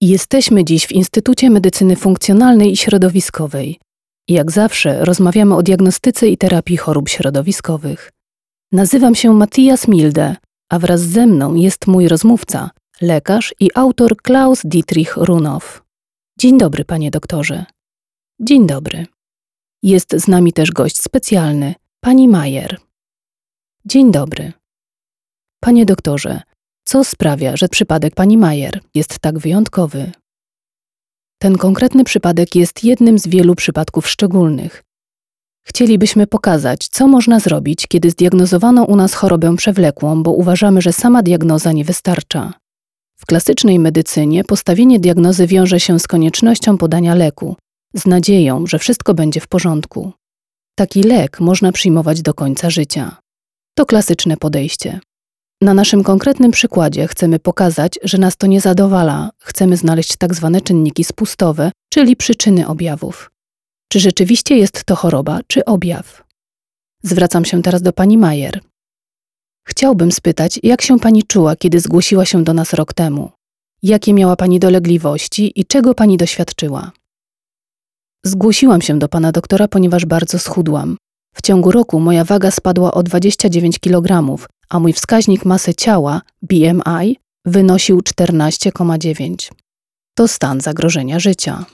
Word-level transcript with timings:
Jesteśmy 0.00 0.64
dziś 0.64 0.86
w 0.86 0.92
Instytucie 0.92 1.50
Medycyny 1.50 1.96
Funkcjonalnej 1.96 2.72
i 2.72 2.76
Środowiskowej. 2.76 3.80
Jak 4.28 4.50
zawsze 4.50 5.04
rozmawiamy 5.04 5.56
o 5.56 5.62
diagnostyce 5.62 6.28
i 6.28 6.38
terapii 6.38 6.76
chorób 6.76 7.08
środowiskowych. 7.08 8.12
Nazywam 8.72 9.14
się 9.14 9.32
Matthias 9.32 9.88
Milde, 9.88 10.36
a 10.70 10.78
wraz 10.78 11.00
ze 11.00 11.26
mną 11.26 11.54
jest 11.54 11.86
mój 11.86 12.08
rozmówca, 12.08 12.70
lekarz 13.00 13.54
i 13.60 13.70
autor 13.74 14.16
Klaus 14.16 14.60
Dietrich 14.64 15.16
Runow. 15.16 15.82
Dzień 16.38 16.58
dobry, 16.58 16.84
panie 16.84 17.10
doktorze. 17.10 17.64
Dzień 18.40 18.66
dobry. 18.66 19.06
Jest 19.82 20.12
z 20.16 20.28
nami 20.28 20.52
też 20.52 20.72
gość 20.72 21.00
specjalny, 21.00 21.74
pani 22.00 22.28
Majer. 22.28 22.80
Dzień 23.84 24.12
dobry. 24.12 24.52
Panie 25.60 25.86
doktorze, 25.86 26.40
co 26.88 27.04
sprawia, 27.04 27.56
że 27.56 27.68
przypadek 27.68 28.14
pani 28.14 28.38
Majer 28.38 28.80
jest 28.94 29.18
tak 29.18 29.38
wyjątkowy? 29.38 30.12
Ten 31.38 31.58
konkretny 31.58 32.04
przypadek 32.04 32.54
jest 32.54 32.84
jednym 32.84 33.18
z 33.18 33.28
wielu 33.28 33.54
przypadków 33.54 34.08
szczególnych. 34.08 34.84
Chcielibyśmy 35.66 36.26
pokazać, 36.26 36.88
co 36.88 37.08
można 37.08 37.40
zrobić, 37.40 37.86
kiedy 37.86 38.10
zdiagnozowano 38.10 38.84
u 38.84 38.96
nas 38.96 39.14
chorobę 39.14 39.56
przewlekłą, 39.56 40.22
bo 40.22 40.32
uważamy, 40.32 40.82
że 40.82 40.92
sama 40.92 41.22
diagnoza 41.22 41.72
nie 41.72 41.84
wystarcza. 41.84 42.52
W 43.20 43.26
klasycznej 43.26 43.78
medycynie 43.78 44.44
postawienie 44.44 45.00
diagnozy 45.00 45.46
wiąże 45.46 45.80
się 45.80 45.98
z 45.98 46.06
koniecznością 46.06 46.78
podania 46.78 47.14
leku, 47.14 47.56
z 47.94 48.06
nadzieją, 48.06 48.66
że 48.66 48.78
wszystko 48.78 49.14
będzie 49.14 49.40
w 49.40 49.48
porządku. 49.48 50.12
Taki 50.74 51.02
lek 51.02 51.40
można 51.40 51.72
przyjmować 51.72 52.22
do 52.22 52.34
końca 52.34 52.70
życia. 52.70 53.16
To 53.74 53.86
klasyczne 53.86 54.36
podejście. 54.36 55.00
Na 55.62 55.74
naszym 55.74 56.02
konkretnym 56.02 56.50
przykładzie 56.50 57.08
chcemy 57.08 57.38
pokazać, 57.38 57.98
że 58.02 58.18
nas 58.18 58.36
to 58.36 58.46
nie 58.46 58.60
zadowala, 58.60 59.30
chcemy 59.38 59.76
znaleźć 59.76 60.16
tak 60.16 60.34
zwane 60.34 60.60
czynniki 60.60 61.04
spustowe, 61.04 61.72
czyli 61.92 62.16
przyczyny 62.16 62.68
objawów. 62.68 63.30
Czy 63.92 64.00
rzeczywiście 64.00 64.56
jest 64.56 64.84
to 64.84 64.96
choroba, 64.96 65.40
czy 65.46 65.64
objaw? 65.64 66.24
Zwracam 67.02 67.44
się 67.44 67.62
teraz 67.62 67.82
do 67.82 67.92
pani 67.92 68.18
Majer. 68.18 68.60
Chciałbym 69.68 70.12
spytać, 70.12 70.60
jak 70.62 70.82
się 70.82 70.98
pani 70.98 71.22
czuła, 71.22 71.56
kiedy 71.56 71.80
zgłosiła 71.80 72.24
się 72.24 72.44
do 72.44 72.54
nas 72.54 72.72
rok 72.72 72.94
temu? 72.94 73.30
Jakie 73.82 74.14
miała 74.14 74.36
pani 74.36 74.60
dolegliwości 74.60 75.60
i 75.60 75.64
czego 75.64 75.94
pani 75.94 76.16
doświadczyła? 76.16 76.92
Zgłosiłam 78.24 78.82
się 78.82 78.98
do 78.98 79.08
pana 79.08 79.32
doktora, 79.32 79.68
ponieważ 79.68 80.06
bardzo 80.06 80.38
schudłam. 80.38 80.96
W 81.34 81.42
ciągu 81.42 81.70
roku 81.70 82.00
moja 82.00 82.24
waga 82.24 82.50
spadła 82.50 82.92
o 82.92 83.02
29 83.02 83.78
kg, 83.78 84.36
a 84.70 84.80
mój 84.80 84.92
wskaźnik 84.92 85.44
masy 85.44 85.74
ciała, 85.74 86.22
BMI, 86.42 87.16
wynosił 87.44 88.00
14,9. 88.00 89.50
To 90.14 90.28
stan 90.28 90.60
zagrożenia 90.60 91.18
życia. 91.18 91.64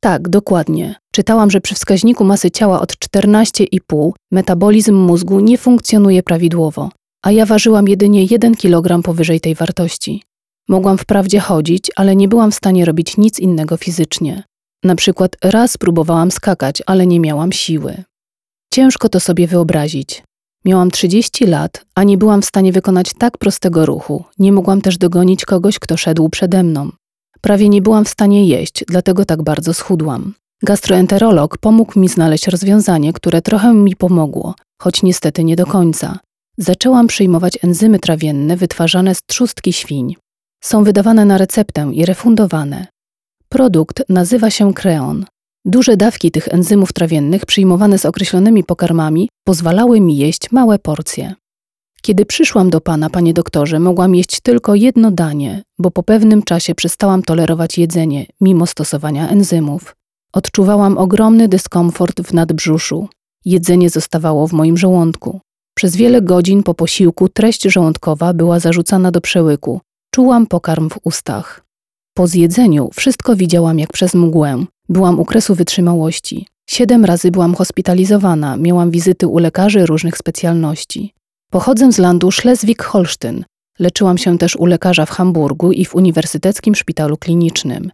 Tak, 0.00 0.28
dokładnie. 0.28 0.94
Czytałam, 1.12 1.50
że 1.50 1.60
przy 1.60 1.74
wskaźniku 1.74 2.24
masy 2.24 2.50
ciała 2.50 2.80
od 2.80 2.92
14,5 2.92 4.10
metabolizm 4.30 4.94
mózgu 4.94 5.40
nie 5.40 5.58
funkcjonuje 5.58 6.22
prawidłowo, 6.22 6.90
a 7.22 7.30
ja 7.30 7.46
ważyłam 7.46 7.88
jedynie 7.88 8.24
1 8.24 8.54
kg 8.54 9.02
powyżej 9.02 9.40
tej 9.40 9.54
wartości. 9.54 10.22
Mogłam 10.68 10.98
wprawdzie 10.98 11.40
chodzić, 11.40 11.90
ale 11.96 12.16
nie 12.16 12.28
byłam 12.28 12.50
w 12.50 12.54
stanie 12.54 12.84
robić 12.84 13.16
nic 13.16 13.38
innego 13.38 13.76
fizycznie. 13.76 14.42
Na 14.84 14.94
przykład 14.94 15.36
raz 15.42 15.76
próbowałam 15.76 16.30
skakać, 16.30 16.82
ale 16.86 17.06
nie 17.06 17.20
miałam 17.20 17.52
siły. 17.52 18.04
Ciężko 18.74 19.08
to 19.08 19.20
sobie 19.20 19.46
wyobrazić. 19.46 20.22
Miałam 20.64 20.90
30 20.90 21.46
lat, 21.46 21.84
a 21.94 22.02
nie 22.02 22.18
byłam 22.18 22.42
w 22.42 22.46
stanie 22.46 22.72
wykonać 22.72 23.10
tak 23.18 23.38
prostego 23.38 23.86
ruchu. 23.86 24.24
Nie 24.38 24.52
mogłam 24.52 24.80
też 24.80 24.98
dogonić 24.98 25.44
kogoś, 25.44 25.78
kto 25.78 25.96
szedł 25.96 26.28
przede 26.28 26.62
mną. 26.62 26.90
Prawie 27.40 27.68
nie 27.68 27.82
byłam 27.82 28.04
w 28.04 28.08
stanie 28.08 28.46
jeść, 28.46 28.84
dlatego 28.88 29.24
tak 29.24 29.42
bardzo 29.42 29.74
schudłam. 29.74 30.34
Gastroenterolog 30.62 31.58
pomógł 31.58 32.00
mi 32.00 32.08
znaleźć 32.08 32.48
rozwiązanie, 32.48 33.12
które 33.12 33.42
trochę 33.42 33.74
mi 33.74 33.96
pomogło, 33.96 34.54
choć 34.82 35.02
niestety 35.02 35.44
nie 35.44 35.56
do 35.56 35.66
końca. 35.66 36.18
Zaczęłam 36.58 37.06
przyjmować 37.06 37.58
enzymy 37.62 37.98
trawienne 37.98 38.56
wytwarzane 38.56 39.14
z 39.14 39.22
trzustki 39.26 39.72
świń. 39.72 40.16
Są 40.64 40.84
wydawane 40.84 41.24
na 41.24 41.38
receptę 41.38 41.90
i 41.94 42.06
refundowane. 42.06 42.86
Produkt 43.48 44.02
nazywa 44.08 44.50
się 44.50 44.74
Kreon. 44.74 45.24
Duże 45.64 45.96
dawki 45.96 46.30
tych 46.30 46.48
enzymów 46.48 46.92
trawiennych 46.92 47.46
przyjmowane 47.46 47.98
z 47.98 48.06
określonymi 48.06 48.64
pokarmami 48.64 49.28
pozwalały 49.44 50.00
mi 50.00 50.16
jeść 50.16 50.52
małe 50.52 50.78
porcje. 50.78 51.34
Kiedy 52.02 52.26
przyszłam 52.26 52.70
do 52.70 52.80
pana, 52.80 53.10
panie 53.10 53.34
doktorze, 53.34 53.80
mogłam 53.80 54.14
jeść 54.14 54.40
tylko 54.40 54.74
jedno 54.74 55.10
danie, 55.10 55.62
bo 55.78 55.90
po 55.90 56.02
pewnym 56.02 56.42
czasie 56.42 56.74
przestałam 56.74 57.22
tolerować 57.22 57.78
jedzenie, 57.78 58.26
mimo 58.40 58.66
stosowania 58.66 59.28
enzymów. 59.28 59.96
Odczuwałam 60.32 60.98
ogromny 60.98 61.48
dyskomfort 61.48 62.20
w 62.20 62.32
nadbrzuszu. 62.32 63.08
Jedzenie 63.44 63.90
zostawało 63.90 64.48
w 64.48 64.52
moim 64.52 64.76
żołądku. 64.76 65.40
Przez 65.76 65.96
wiele 65.96 66.22
godzin 66.22 66.62
po 66.62 66.74
posiłku 66.74 67.28
treść 67.28 67.62
żołądkowa 67.62 68.34
była 68.34 68.60
zarzucana 68.60 69.10
do 69.10 69.20
przełyku. 69.20 69.80
Czułam 70.14 70.46
pokarm 70.46 70.88
w 70.90 70.98
ustach. 71.04 71.64
Po 72.14 72.26
zjedzeniu 72.26 72.90
wszystko 72.94 73.36
widziałam 73.36 73.78
jak 73.78 73.92
przez 73.92 74.14
mgłę. 74.14 74.64
Byłam 74.88 75.20
u 75.20 75.24
kresu 75.24 75.54
wytrzymałości. 75.54 76.46
Siedem 76.70 77.04
razy 77.04 77.30
byłam 77.30 77.54
hospitalizowana, 77.54 78.56
miałam 78.56 78.90
wizyty 78.90 79.28
u 79.28 79.38
lekarzy 79.38 79.86
różnych 79.86 80.16
specjalności. 80.16 81.14
Pochodzę 81.50 81.92
z 81.92 81.98
landu 81.98 82.28
Schleswig-Holsztyn. 82.28 83.42
Leczyłam 83.78 84.18
się 84.18 84.38
też 84.38 84.56
u 84.56 84.66
lekarza 84.66 85.06
w 85.06 85.10
Hamburgu 85.10 85.72
i 85.72 85.84
w 85.84 85.94
Uniwersyteckim 85.94 86.74
Szpitalu 86.74 87.16
Klinicznym. 87.16 87.90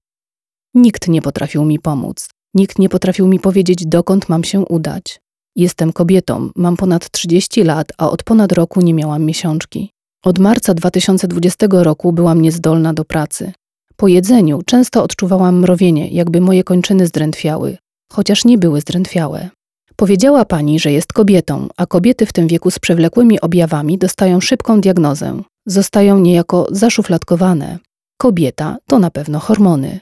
Nikt 0.75 1.09
nie 1.09 1.23
potrafił 1.23 1.65
mi 1.65 1.79
pomóc. 1.79 2.29
Nikt 2.55 2.79
nie 2.79 2.89
potrafił 2.89 3.27
mi 3.27 3.41
powiedzieć, 3.41 3.87
dokąd 3.87 4.29
mam 4.29 4.45
się 4.45 4.61
udać. 4.61 5.21
Jestem 5.57 5.93
kobietą, 5.93 6.51
mam 6.57 6.77
ponad 6.77 7.11
30 7.11 7.65
lat, 7.65 7.93
a 7.99 8.11
od 8.11 8.23
ponad 8.23 8.53
roku 8.53 8.81
nie 8.81 8.95
miałam 8.95 9.25
miesiączki. 9.25 9.93
Od 10.25 10.39
marca 10.39 10.75
2020 10.75 11.67
roku 11.71 12.13
byłam 12.13 12.43
niezdolna 12.43 12.95
do 12.95 13.05
pracy. 13.05 13.53
Po 14.01 14.09
jedzeniu 14.09 14.63
często 14.67 15.03
odczuwałam 15.03 15.59
mrowienie, 15.59 16.09
jakby 16.09 16.41
moje 16.41 16.65
kończyny 16.65 17.07
zdrętwiały, 17.07 17.79
chociaż 18.13 18.45
nie 18.45 18.59
były 18.59 18.81
zdrętwiałe. 18.81 19.51
Powiedziała 19.97 20.45
pani, 20.45 20.79
że 20.79 20.93
jest 20.93 21.13
kobietą, 21.13 21.69
a 21.77 21.87
kobiety 21.87 22.27
w 22.27 22.33
tym 22.33 22.49
wieku 22.49 22.71
z 22.71 22.79
przewlekłymi 22.79 23.41
objawami 23.41 23.99
dostają 23.99 24.41
szybką 24.41 24.81
diagnozę. 24.81 25.43
Zostają 25.67 26.19
niejako 26.19 26.67
zaszufladkowane. 26.71 27.79
Kobieta 28.19 28.77
to 28.87 28.99
na 28.99 29.11
pewno 29.11 29.39
hormony. 29.39 30.01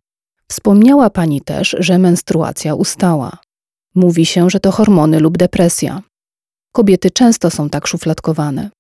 Wspomniała 0.48 1.10
pani 1.10 1.40
też, 1.40 1.76
że 1.78 1.98
menstruacja 1.98 2.74
ustała. 2.74 3.38
Mówi 3.94 4.26
się, 4.26 4.50
że 4.50 4.60
to 4.60 4.70
hormony 4.70 5.20
lub 5.20 5.38
depresja. 5.38 6.02
Kobiety 6.72 7.10
często 7.10 7.50
są 7.50 7.70
tak 7.70 7.86
szufladkowane. 7.86 8.70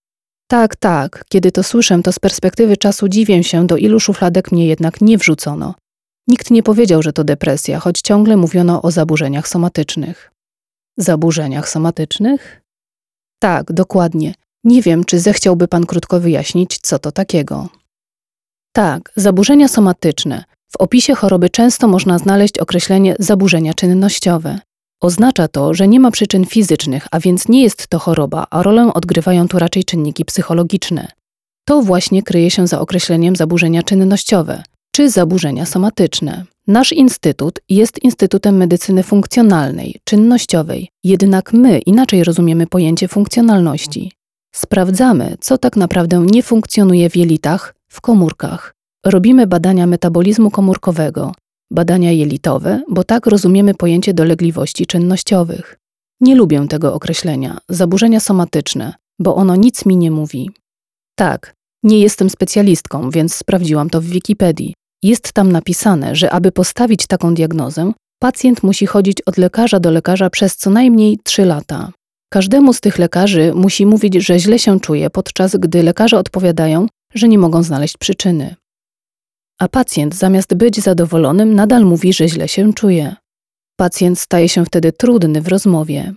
Tak, 0.48 0.76
tak, 0.76 1.24
kiedy 1.28 1.52
to 1.52 1.62
słyszę, 1.62 2.02
to 2.02 2.12
z 2.12 2.18
perspektywy 2.18 2.76
czasu 2.76 3.08
dziwię 3.08 3.44
się, 3.44 3.66
do 3.66 3.76
ilu 3.76 4.00
szufladek 4.00 4.52
mnie 4.52 4.66
jednak 4.66 5.00
nie 5.00 5.18
wrzucono. 5.18 5.74
Nikt 6.28 6.50
nie 6.50 6.62
powiedział, 6.62 7.02
że 7.02 7.12
to 7.12 7.24
depresja, 7.24 7.80
choć 7.80 8.00
ciągle 8.00 8.36
mówiono 8.36 8.82
o 8.82 8.90
zaburzeniach 8.90 9.48
somatycznych. 9.48 10.32
Zaburzeniach 10.96 11.68
somatycznych? 11.68 12.62
Tak, 13.38 13.72
dokładnie. 13.72 14.34
Nie 14.64 14.82
wiem, 14.82 15.04
czy 15.04 15.20
zechciałby 15.20 15.68
pan 15.68 15.86
krótko 15.86 16.20
wyjaśnić, 16.20 16.78
co 16.82 16.98
to 16.98 17.12
takiego. 17.12 17.68
Tak, 18.72 19.12
zaburzenia 19.16 19.68
somatyczne. 19.68 20.44
W 20.72 20.76
opisie 20.76 21.14
choroby 21.14 21.50
często 21.50 21.88
można 21.88 22.18
znaleźć 22.18 22.58
określenie 22.58 23.16
zaburzenia 23.18 23.74
czynnościowe. 23.74 24.58
Oznacza 25.00 25.48
to, 25.48 25.74
że 25.74 25.88
nie 25.88 26.00
ma 26.00 26.10
przyczyn 26.10 26.44
fizycznych, 26.44 27.06
a 27.10 27.20
więc 27.20 27.48
nie 27.48 27.62
jest 27.62 27.88
to 27.88 27.98
choroba, 27.98 28.46
a 28.50 28.62
rolę 28.62 28.90
odgrywają 28.94 29.48
tu 29.48 29.58
raczej 29.58 29.84
czynniki 29.84 30.24
psychologiczne. 30.24 31.08
To 31.64 31.82
właśnie 31.82 32.22
kryje 32.22 32.50
się 32.50 32.66
za 32.66 32.80
określeniem 32.80 33.36
zaburzenia 33.36 33.82
czynnościowe 33.82 34.62
czy 34.96 35.10
zaburzenia 35.10 35.66
somatyczne. 35.66 36.44
Nasz 36.66 36.92
instytut 36.92 37.60
jest 37.68 38.04
Instytutem 38.04 38.56
Medycyny 38.56 39.02
Funkcjonalnej, 39.02 40.00
czynnościowej, 40.04 40.88
jednak 41.04 41.52
my 41.52 41.78
inaczej 41.78 42.24
rozumiemy 42.24 42.66
pojęcie 42.66 43.08
funkcjonalności. 43.08 44.12
Sprawdzamy, 44.54 45.36
co 45.40 45.58
tak 45.58 45.76
naprawdę 45.76 46.26
nie 46.30 46.42
funkcjonuje 46.42 47.10
w 47.10 47.16
jelitach, 47.16 47.74
w 47.88 48.00
komórkach. 48.00 48.74
Robimy 49.06 49.46
badania 49.46 49.86
metabolizmu 49.86 50.50
komórkowego, 50.50 51.32
badania 51.70 52.12
jelitowe, 52.12 52.82
bo 52.88 53.04
tak 53.04 53.26
rozumiemy 53.26 53.74
pojęcie 53.74 54.14
dolegliwości 54.14 54.86
czynnościowych. 54.86 55.78
Nie 56.20 56.34
lubię 56.34 56.66
tego 56.68 56.94
określenia, 56.94 57.58
zaburzenia 57.68 58.20
somatyczne, 58.20 58.94
bo 59.18 59.34
ono 59.34 59.56
nic 59.56 59.86
mi 59.86 59.96
nie 59.96 60.10
mówi. 60.10 60.50
Tak, 61.18 61.54
nie 61.82 62.00
jestem 62.00 62.30
specjalistką, 62.30 63.10
więc 63.10 63.34
sprawdziłam 63.34 63.90
to 63.90 64.00
w 64.00 64.04
Wikipedii. 64.04 64.74
Jest 65.02 65.32
tam 65.32 65.52
napisane, 65.52 66.16
że 66.16 66.30
aby 66.30 66.52
postawić 66.52 67.06
taką 67.06 67.34
diagnozę, 67.34 67.92
pacjent 68.22 68.62
musi 68.62 68.86
chodzić 68.86 69.20
od 69.20 69.36
lekarza 69.36 69.80
do 69.80 69.90
lekarza 69.90 70.30
przez 70.30 70.56
co 70.56 70.70
najmniej 70.70 71.18
3 71.24 71.44
lata. 71.44 71.92
Każdemu 72.32 72.72
z 72.72 72.80
tych 72.80 72.98
lekarzy 72.98 73.52
musi 73.54 73.86
mówić, 73.86 74.14
że 74.14 74.38
źle 74.38 74.58
się 74.58 74.80
czuje, 74.80 75.10
podczas 75.10 75.56
gdy 75.56 75.82
lekarze 75.82 76.18
odpowiadają, 76.18 76.86
że 77.14 77.28
nie 77.28 77.38
mogą 77.38 77.62
znaleźć 77.62 77.96
przyczyny. 77.96 78.56
A 79.58 79.68
pacjent 79.68 80.14
zamiast 80.14 80.54
być 80.54 80.80
zadowolonym 80.80 81.54
nadal 81.54 81.84
mówi, 81.84 82.12
że 82.12 82.28
źle 82.28 82.48
się 82.48 82.72
czuje. 82.72 83.16
Pacjent 83.76 84.18
staje 84.18 84.48
się 84.48 84.64
wtedy 84.64 84.92
trudny 84.92 85.40
w 85.40 85.48
rozmowie, 85.48 86.14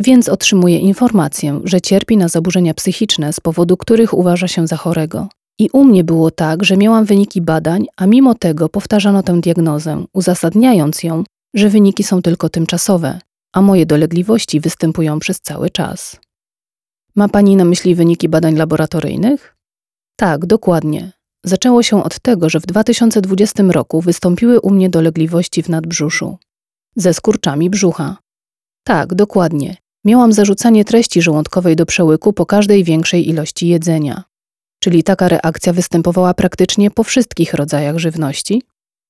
więc 0.00 0.28
otrzymuje 0.28 0.78
informację, 0.78 1.60
że 1.64 1.80
cierpi 1.80 2.16
na 2.16 2.28
zaburzenia 2.28 2.74
psychiczne, 2.74 3.32
z 3.32 3.40
powodu 3.40 3.76
których 3.76 4.14
uważa 4.14 4.48
się 4.48 4.66
za 4.66 4.76
chorego. 4.76 5.28
I 5.58 5.70
u 5.72 5.84
mnie 5.84 6.04
było 6.04 6.30
tak, 6.30 6.64
że 6.64 6.76
miałam 6.76 7.04
wyniki 7.04 7.42
badań, 7.42 7.86
a 7.96 8.06
mimo 8.06 8.34
tego 8.34 8.68
powtarzano 8.68 9.22
tę 9.22 9.40
diagnozę, 9.40 10.04
uzasadniając 10.12 11.02
ją, 11.02 11.24
że 11.54 11.68
wyniki 11.68 12.04
są 12.04 12.22
tylko 12.22 12.48
tymczasowe, 12.48 13.20
a 13.52 13.62
moje 13.62 13.86
dolegliwości 13.86 14.60
występują 14.60 15.18
przez 15.18 15.40
cały 15.40 15.70
czas. 15.70 16.20
Ma 17.16 17.28
Pani 17.28 17.56
na 17.56 17.64
myśli 17.64 17.94
wyniki 17.94 18.28
badań 18.28 18.56
laboratoryjnych? 18.56 19.56
Tak, 20.16 20.46
dokładnie. 20.46 21.17
Zaczęło 21.44 21.82
się 21.82 22.04
od 22.04 22.20
tego, 22.20 22.48
że 22.48 22.60
w 22.60 22.66
2020 22.66 23.62
roku 23.62 24.00
wystąpiły 24.00 24.60
u 24.60 24.70
mnie 24.70 24.90
dolegliwości 24.90 25.62
w 25.62 25.68
nadbrzuszu. 25.68 26.38
Ze 26.96 27.14
skurczami 27.14 27.70
brzucha. 27.70 28.16
Tak, 28.84 29.14
dokładnie. 29.14 29.76
Miałam 30.04 30.32
zarzucanie 30.32 30.84
treści 30.84 31.22
żołądkowej 31.22 31.76
do 31.76 31.86
przełyku 31.86 32.32
po 32.32 32.46
każdej 32.46 32.84
większej 32.84 33.28
ilości 33.28 33.68
jedzenia. 33.68 34.24
Czyli 34.82 35.02
taka 35.02 35.28
reakcja 35.28 35.72
występowała 35.72 36.34
praktycznie 36.34 36.90
po 36.90 37.04
wszystkich 37.04 37.54
rodzajach 37.54 37.98
żywności? 37.98 38.62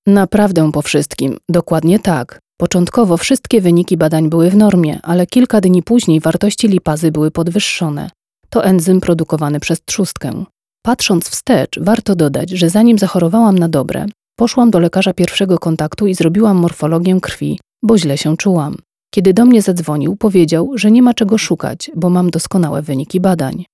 Naprawdę 0.06 0.72
po 0.72 0.82
wszystkim, 0.82 1.36
dokładnie 1.48 1.98
tak. 1.98 2.40
Początkowo 2.56 3.16
wszystkie 3.16 3.60
wyniki 3.60 3.96
badań 3.96 4.28
były 4.28 4.50
w 4.50 4.56
normie, 4.56 5.00
ale 5.02 5.26
kilka 5.26 5.60
dni 5.60 5.82
później 5.82 6.20
wartości 6.20 6.68
lipazy 6.68 7.12
były 7.12 7.30
podwyższone. 7.30 8.10
To 8.50 8.64
enzym 8.64 9.00
produkowany 9.00 9.60
przez 9.60 9.84
trzustkę. 9.84 10.44
Patrząc 10.88 11.28
wstecz, 11.28 11.78
warto 11.80 12.14
dodać, 12.16 12.50
że 12.50 12.70
zanim 12.70 12.98
zachorowałam 12.98 13.58
na 13.58 13.68
dobre, 13.68 14.06
poszłam 14.36 14.70
do 14.70 14.78
lekarza 14.78 15.12
pierwszego 15.14 15.58
kontaktu 15.58 16.06
i 16.06 16.14
zrobiłam 16.14 16.56
morfologię 16.56 17.20
krwi, 17.20 17.60
bo 17.82 17.98
źle 17.98 18.18
się 18.18 18.36
czułam. 18.36 18.76
Kiedy 19.14 19.34
do 19.34 19.44
mnie 19.44 19.62
zadzwonił, 19.62 20.16
powiedział, 20.16 20.72
że 20.74 20.90
nie 20.90 21.02
ma 21.02 21.14
czego 21.14 21.38
szukać, 21.38 21.90
bo 21.96 22.10
mam 22.10 22.30
doskonałe 22.30 22.82
wyniki 22.82 23.20
badań. 23.20 23.64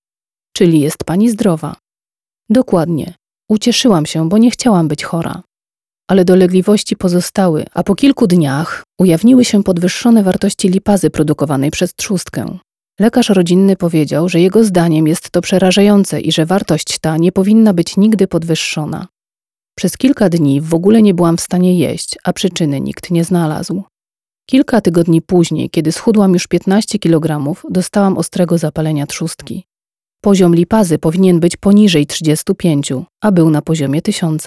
Czyli 0.57 0.81
jest 0.81 1.05
pani 1.05 1.31
zdrowa. 1.31 1.77
Dokładnie. 2.51 3.15
Ucieszyłam 3.49 4.07
się, 4.07 4.29
bo 4.29 4.39
nie 4.39 4.51
chciałam 4.51 4.89
być 4.89 5.05
chora. 5.05 5.43
Ale 6.09 6.25
dolegliwości 6.25 6.97
pozostały, 6.97 7.65
a 7.75 7.83
po 7.83 7.95
kilku 7.95 8.27
dniach 8.27 8.83
ujawniły 9.01 9.45
się 9.45 9.63
podwyższone 9.63 10.23
wartości 10.23 10.69
lipazy 10.69 11.11
produkowanej 11.11 11.71
przez 11.71 11.95
trzustkę. 11.95 12.59
Lekarz 13.01 13.29
rodzinny 13.29 13.77
powiedział, 13.77 14.29
że 14.29 14.41
jego 14.41 14.65
zdaniem 14.65 15.07
jest 15.07 15.31
to 15.31 15.41
przerażające 15.41 16.21
i 16.21 16.33
że 16.33 16.47
wartość 16.47 16.99
ta 16.99 17.17
nie 17.17 17.33
powinna 17.33 17.75
być 17.75 17.97
nigdy 17.97 18.27
podwyższona. 18.27 19.07
Przez 19.77 19.97
kilka 19.97 20.29
dni 20.29 20.61
w 20.61 20.75
ogóle 20.75 21.03
nie 21.03 21.15
byłam 21.15 21.37
w 21.37 21.41
stanie 21.41 21.79
jeść, 21.79 22.19
a 22.25 22.33
przyczyny 22.33 22.81
nikt 22.81 23.11
nie 23.11 23.25
znalazł. 23.25 23.83
Kilka 24.47 24.81
tygodni 24.81 25.23
później, 25.23 25.71
kiedy 25.71 25.93
schudłam 25.93 26.33
już 26.33 26.47
15 26.47 26.99
kg, 26.99 27.55
dostałam 27.71 28.19
ostrego 28.19 28.59
zapalenia 28.59 29.07
trzustki. 29.07 29.65
Poziom 30.21 30.55
lipazy 30.55 30.99
powinien 30.99 31.41
być 31.41 31.57
poniżej 31.57 32.07
35, 32.07 32.93
a 33.23 33.33
był 33.33 33.51
na 33.51 33.63
poziomie 33.63 34.03
1000. 34.03 34.47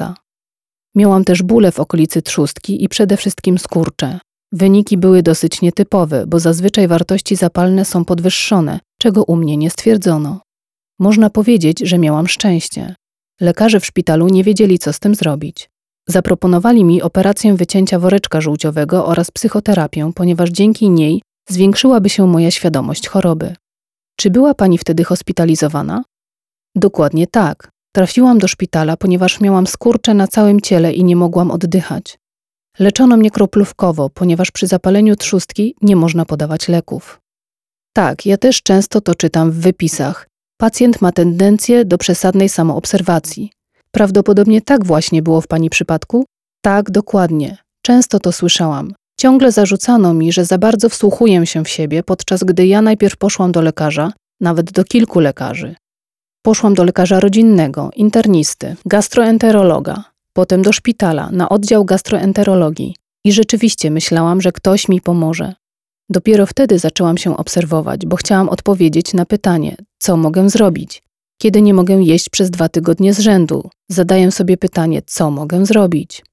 Miałam 0.95 1.23
też 1.23 1.43
bóle 1.43 1.71
w 1.71 1.79
okolicy 1.79 2.21
trzustki 2.21 2.83
i 2.83 2.89
przede 2.89 3.17
wszystkim 3.17 3.57
skurcze. 3.57 4.19
Wyniki 4.51 4.97
były 4.97 5.23
dosyć 5.23 5.61
nietypowe, 5.61 6.27
bo 6.27 6.39
zazwyczaj 6.39 6.87
wartości 6.87 7.35
zapalne 7.35 7.85
są 7.85 8.05
podwyższone, 8.05 8.79
czego 9.01 9.23
u 9.23 9.35
mnie 9.35 9.57
nie 9.57 9.69
stwierdzono. 9.69 10.41
Można 10.99 11.29
powiedzieć, 11.29 11.79
że 11.79 11.97
miałam 11.97 12.27
szczęście. 12.27 12.95
Lekarze 13.41 13.79
w 13.79 13.85
szpitalu 13.85 14.27
nie 14.27 14.43
wiedzieli, 14.43 14.79
co 14.79 14.93
z 14.93 14.99
tym 14.99 15.15
zrobić. 15.15 15.69
Zaproponowali 16.07 16.83
mi 16.83 17.01
operację 17.01 17.55
wycięcia 17.55 17.99
woreczka 17.99 18.41
żółciowego 18.41 19.05
oraz 19.05 19.31
psychoterapię, 19.31 20.11
ponieważ 20.15 20.49
dzięki 20.49 20.89
niej 20.89 21.21
zwiększyłaby 21.49 22.09
się 22.09 22.27
moja 22.27 22.51
świadomość 22.51 23.07
choroby. 23.07 23.55
Czy 24.15 24.29
była 24.29 24.53
pani 24.53 24.77
wtedy 24.77 25.03
hospitalizowana? 25.03 26.03
Dokładnie 26.75 27.27
tak. 27.27 27.71
Trafiłam 27.95 28.37
do 28.37 28.47
szpitala, 28.47 28.97
ponieważ 28.97 29.41
miałam 29.41 29.67
skurcze 29.67 30.13
na 30.13 30.27
całym 30.27 30.61
ciele 30.61 30.93
i 30.93 31.03
nie 31.03 31.15
mogłam 31.15 31.51
oddychać. 31.51 32.17
Leczono 32.79 33.17
mnie 33.17 33.31
kroplówkowo, 33.31 34.09
ponieważ 34.09 34.51
przy 34.51 34.67
zapaleniu 34.67 35.15
trzustki 35.15 35.75
nie 35.81 35.95
można 35.95 36.25
podawać 36.25 36.67
leków. 36.67 37.21
Tak, 37.93 38.25
ja 38.25 38.37
też 38.37 38.63
często 38.63 39.01
to 39.01 39.15
czytam 39.15 39.51
w 39.51 39.55
wypisach. 39.55 40.27
Pacjent 40.57 41.01
ma 41.01 41.11
tendencję 41.11 41.85
do 41.85 41.97
przesadnej 41.97 42.49
samoobserwacji. 42.49 43.51
Prawdopodobnie 43.91 44.61
tak 44.61 44.85
właśnie 44.85 45.23
było 45.23 45.41
w 45.41 45.47
pani 45.47 45.69
przypadku? 45.69 46.25
Tak, 46.61 46.91
dokładnie. 46.91 47.57
Często 47.81 48.19
to 48.19 48.31
słyszałam. 48.31 48.93
Ciągle 49.19 49.51
zarzucano 49.51 50.13
mi, 50.13 50.31
że 50.31 50.45
za 50.45 50.57
bardzo 50.57 50.89
wsłuchuję 50.89 51.45
się 51.45 51.63
w 51.63 51.69
siebie, 51.69 52.03
podczas 52.03 52.43
gdy 52.43 52.67
ja 52.67 52.81
najpierw 52.81 53.17
poszłam 53.17 53.51
do 53.51 53.61
lekarza, 53.61 54.11
nawet 54.41 54.71
do 54.71 54.83
kilku 54.83 55.19
lekarzy. 55.19 55.75
Poszłam 56.41 56.73
do 56.73 56.83
lekarza 56.83 57.19
rodzinnego, 57.19 57.89
internisty, 57.95 58.75
gastroenterologa, 58.85 60.03
potem 60.37 60.61
do 60.61 60.71
szpitala, 60.71 61.29
na 61.31 61.49
oddział 61.49 61.85
gastroenterologii 61.85 62.95
i 63.25 63.31
rzeczywiście 63.31 63.91
myślałam, 63.91 64.41
że 64.41 64.51
ktoś 64.51 64.89
mi 64.89 65.01
pomoże. 65.01 65.53
Dopiero 66.09 66.45
wtedy 66.45 66.79
zaczęłam 66.79 67.17
się 67.17 67.37
obserwować, 67.37 68.05
bo 68.05 68.15
chciałam 68.15 68.49
odpowiedzieć 68.49 69.13
na 69.13 69.25
pytanie, 69.25 69.75
co 69.99 70.17
mogę 70.17 70.49
zrobić. 70.49 71.03
Kiedy 71.41 71.61
nie 71.61 71.73
mogę 71.73 71.95
jeść 72.03 72.29
przez 72.29 72.49
dwa 72.49 72.69
tygodnie 72.69 73.13
z 73.13 73.19
rzędu, 73.19 73.69
zadaję 73.89 74.31
sobie 74.31 74.57
pytanie, 74.57 75.01
co 75.05 75.31
mogę 75.31 75.65
zrobić. 75.65 76.23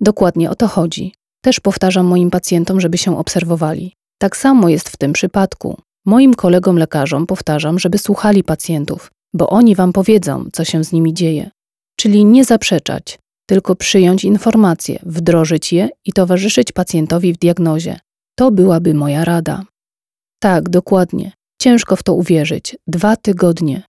Dokładnie 0.00 0.50
o 0.50 0.54
to 0.54 0.68
chodzi. 0.68 1.14
Też 1.42 1.60
powtarzam 1.60 2.06
moim 2.06 2.30
pacjentom, 2.30 2.80
żeby 2.80 2.98
się 2.98 3.18
obserwowali. 3.18 3.92
Tak 4.18 4.36
samo 4.36 4.68
jest 4.68 4.88
w 4.88 4.96
tym 4.96 5.12
przypadku. 5.12 5.80
Moim 6.06 6.34
kolegom 6.34 6.76
lekarzom 6.76 7.26
powtarzam, 7.26 7.78
żeby 7.78 7.98
słuchali 7.98 8.44
pacjentów, 8.44 9.10
bo 9.34 9.48
oni 9.48 9.74
wam 9.74 9.92
powiedzą, 9.92 10.44
co 10.52 10.64
się 10.64 10.84
z 10.84 10.92
nimi 10.92 11.14
dzieje. 11.14 11.50
Czyli 11.96 12.24
nie 12.24 12.44
zaprzeczać, 12.44 13.18
tylko 13.50 13.76
przyjąć 13.76 14.24
informacje, 14.24 14.98
wdrożyć 15.02 15.72
je 15.72 15.88
i 16.04 16.12
towarzyszyć 16.12 16.72
pacjentowi 16.72 17.32
w 17.32 17.38
diagnozie. 17.38 18.00
To 18.38 18.50
byłaby 18.50 18.94
moja 18.94 19.24
rada. 19.24 19.64
Tak, 20.42 20.68
dokładnie. 20.68 21.32
Ciężko 21.62 21.96
w 21.96 22.02
to 22.02 22.14
uwierzyć. 22.14 22.76
Dwa 22.86 23.16
tygodnie. 23.16 23.82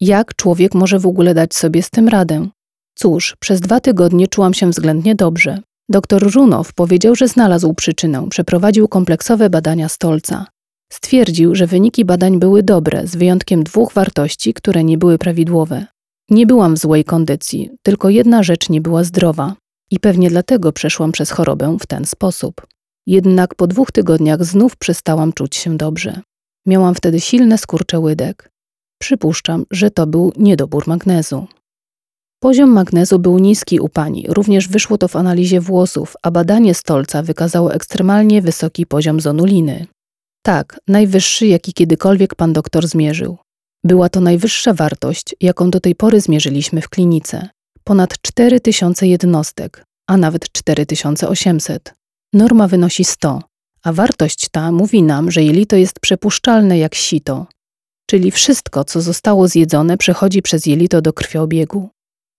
Jak 0.00 0.34
człowiek 0.34 0.74
może 0.74 0.98
w 0.98 1.06
ogóle 1.06 1.34
dać 1.34 1.54
sobie 1.54 1.82
z 1.82 1.90
tym 1.90 2.08
radę? 2.08 2.48
Cóż, 2.94 3.36
przez 3.40 3.60
dwa 3.60 3.80
tygodnie 3.80 4.26
czułam 4.26 4.54
się 4.54 4.70
względnie 4.70 5.14
dobrze. 5.14 5.58
Doktor 5.88 6.32
Runow 6.34 6.72
powiedział, 6.72 7.14
że 7.14 7.28
znalazł 7.28 7.74
przyczynę, 7.74 8.26
przeprowadził 8.30 8.88
kompleksowe 8.88 9.50
badania 9.50 9.88
stolca. 9.88 10.46
Stwierdził, 10.92 11.54
że 11.54 11.66
wyniki 11.66 12.04
badań 12.04 12.38
były 12.38 12.62
dobre, 12.62 13.06
z 13.06 13.16
wyjątkiem 13.16 13.64
dwóch 13.64 13.92
wartości, 13.92 14.54
które 14.54 14.84
nie 14.84 14.98
były 14.98 15.18
prawidłowe. 15.18 15.86
Nie 16.30 16.46
byłam 16.46 16.76
w 16.76 16.78
złej 16.78 17.04
kondycji, 17.04 17.70
tylko 17.82 18.08
jedna 18.08 18.42
rzecz 18.42 18.68
nie 18.68 18.80
była 18.80 19.04
zdrowa 19.04 19.54
i 19.90 20.00
pewnie 20.00 20.30
dlatego 20.30 20.72
przeszłam 20.72 21.12
przez 21.12 21.30
chorobę 21.30 21.76
w 21.80 21.86
ten 21.86 22.04
sposób. 22.04 22.66
Jednak 23.06 23.54
po 23.54 23.66
dwóch 23.66 23.92
tygodniach 23.92 24.44
znów 24.44 24.76
przestałam 24.76 25.32
czuć 25.32 25.56
się 25.56 25.76
dobrze. 25.76 26.20
Miałam 26.66 26.94
wtedy 26.94 27.20
silne 27.20 27.58
skurcze 27.58 27.98
łydek. 27.98 28.50
Przypuszczam, 29.00 29.64
że 29.70 29.90
to 29.90 30.06
był 30.06 30.32
niedobór 30.36 30.88
magnezu. 30.88 31.46
Poziom 32.40 32.70
magnezu 32.70 33.18
był 33.18 33.38
niski 33.38 33.80
u 33.80 33.88
pani, 33.88 34.26
również 34.28 34.68
wyszło 34.68 34.98
to 34.98 35.08
w 35.08 35.16
analizie 35.16 35.60
włosów, 35.60 36.14
a 36.22 36.30
badanie 36.30 36.74
stolca 36.74 37.22
wykazało 37.22 37.74
ekstremalnie 37.74 38.42
wysoki 38.42 38.86
poziom 38.86 39.20
zonuliny. 39.20 39.86
Tak, 40.42 40.80
najwyższy, 40.88 41.46
jaki 41.46 41.72
kiedykolwiek 41.72 42.34
pan 42.34 42.52
doktor 42.52 42.88
zmierzył. 42.88 43.38
Była 43.84 44.08
to 44.08 44.20
najwyższa 44.20 44.74
wartość, 44.74 45.34
jaką 45.40 45.70
do 45.70 45.80
tej 45.80 45.94
pory 45.94 46.20
zmierzyliśmy 46.20 46.82
w 46.82 46.88
klinice. 46.88 47.48
Ponad 47.84 48.20
4000 48.22 49.06
jednostek, 49.06 49.84
a 50.06 50.16
nawet 50.16 50.52
4800. 50.52 51.94
Norma 52.32 52.68
wynosi 52.68 53.04
100, 53.04 53.42
a 53.84 53.92
wartość 53.92 54.48
ta 54.50 54.72
mówi 54.72 55.02
nam, 55.02 55.30
że 55.30 55.42
jelito 55.42 55.76
jest 55.76 56.00
przepuszczalne 56.00 56.78
jak 56.78 56.94
sito, 56.94 57.46
czyli 58.10 58.30
wszystko, 58.30 58.84
co 58.84 59.00
zostało 59.00 59.48
zjedzone, 59.48 59.96
przechodzi 59.96 60.42
przez 60.42 60.66
jelito 60.66 61.00
do 61.00 61.12
krwiobiegu. 61.12 61.88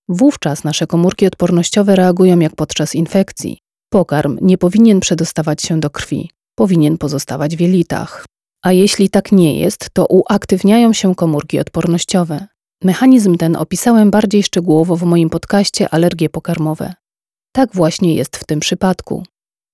Wówczas 0.10 0.64
nasze 0.64 0.88
komórki 0.88 1.28
odpornościowe 1.28 1.96
reagują 1.96 2.40
jak 2.40 2.56
podczas 2.56 2.96
infekcji. 2.96 3.58
Pokarm 3.90 4.38
nie 4.42 4.58
powinien 4.58 5.00
przedostawać 5.00 5.62
się 5.62 5.80
do 5.80 5.90
krwi, 5.90 6.30
powinien 6.56 6.98
pozostawać 6.98 7.56
w 7.56 7.60
jelitach. 7.60 8.26
A 8.64 8.72
jeśli 8.72 9.10
tak 9.10 9.32
nie 9.32 9.60
jest, 9.60 9.90
to 9.94 10.06
uaktywniają 10.06 10.94
się 10.94 11.16
komórki 11.16 11.60
odpornościowe. 11.60 12.48
Mechanizm 12.84 13.38
ten 13.38 13.56
opisałem 13.56 14.12
bardziej 14.12 14.44
szczegółowo 14.44 14.96
w 14.96 15.04
moim 15.04 15.30
podcaście 15.30 15.90
Alergie 15.90 16.30
pokarmowe. 16.30 16.94
Tak 17.52 17.70
właśnie 17.74 18.16
jest 18.16 18.38
w 18.38 18.46
tym 18.46 18.60
przypadku. 18.60 19.24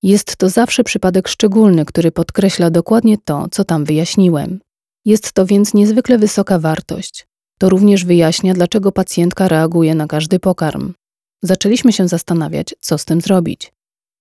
Jest 0.03 0.35
to 0.35 0.49
zawsze 0.49 0.83
przypadek 0.83 1.27
szczególny, 1.27 1.85
który 1.85 2.11
podkreśla 2.11 2.69
dokładnie 2.69 3.17
to, 3.17 3.47
co 3.51 3.63
tam 3.63 3.85
wyjaśniłem. 3.85 4.59
Jest 5.05 5.33
to 5.33 5.45
więc 5.45 5.73
niezwykle 5.73 6.17
wysoka 6.17 6.59
wartość. 6.59 7.27
To 7.59 7.69
również 7.69 8.05
wyjaśnia, 8.05 8.53
dlaczego 8.53 8.91
pacjentka 8.91 9.47
reaguje 9.47 9.95
na 9.95 10.07
każdy 10.07 10.39
pokarm. 10.39 10.93
zaczęliśmy 11.43 11.93
się 11.93 12.07
zastanawiać, 12.07 12.75
co 12.79 12.97
z 12.97 13.05
tym 13.05 13.21
zrobić. 13.21 13.73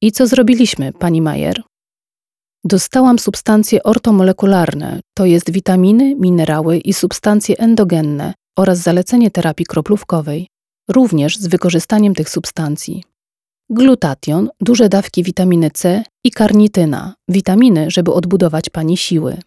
I 0.02 0.12
co 0.12 0.26
zrobiliśmy, 0.26 0.92
pani 0.92 1.22
Majer? 1.22 1.62
Dostałam 2.66 3.18
substancje 3.18 3.82
ortomolekularne, 3.82 5.00
to 5.14 5.24
jest 5.24 5.50
witaminy, 5.50 6.14
minerały 6.14 6.78
i 6.78 6.92
substancje 6.92 7.58
endogenne 7.58 8.34
oraz 8.58 8.78
zalecenie 8.78 9.30
terapii 9.30 9.66
kroplówkowej, 9.66 10.48
również 10.88 11.38
z 11.38 11.46
wykorzystaniem 11.46 12.14
tych 12.14 12.30
substancji. 12.30 13.04
Glutation, 13.70 14.48
duże 14.60 14.88
dawki 14.88 15.22
witaminy 15.22 15.70
C 15.70 16.04
i 16.24 16.30
karnityna, 16.30 17.14
witaminy, 17.28 17.86
żeby 17.90 18.12
odbudować 18.12 18.70
pani 18.70 18.96
siły. 18.96 19.38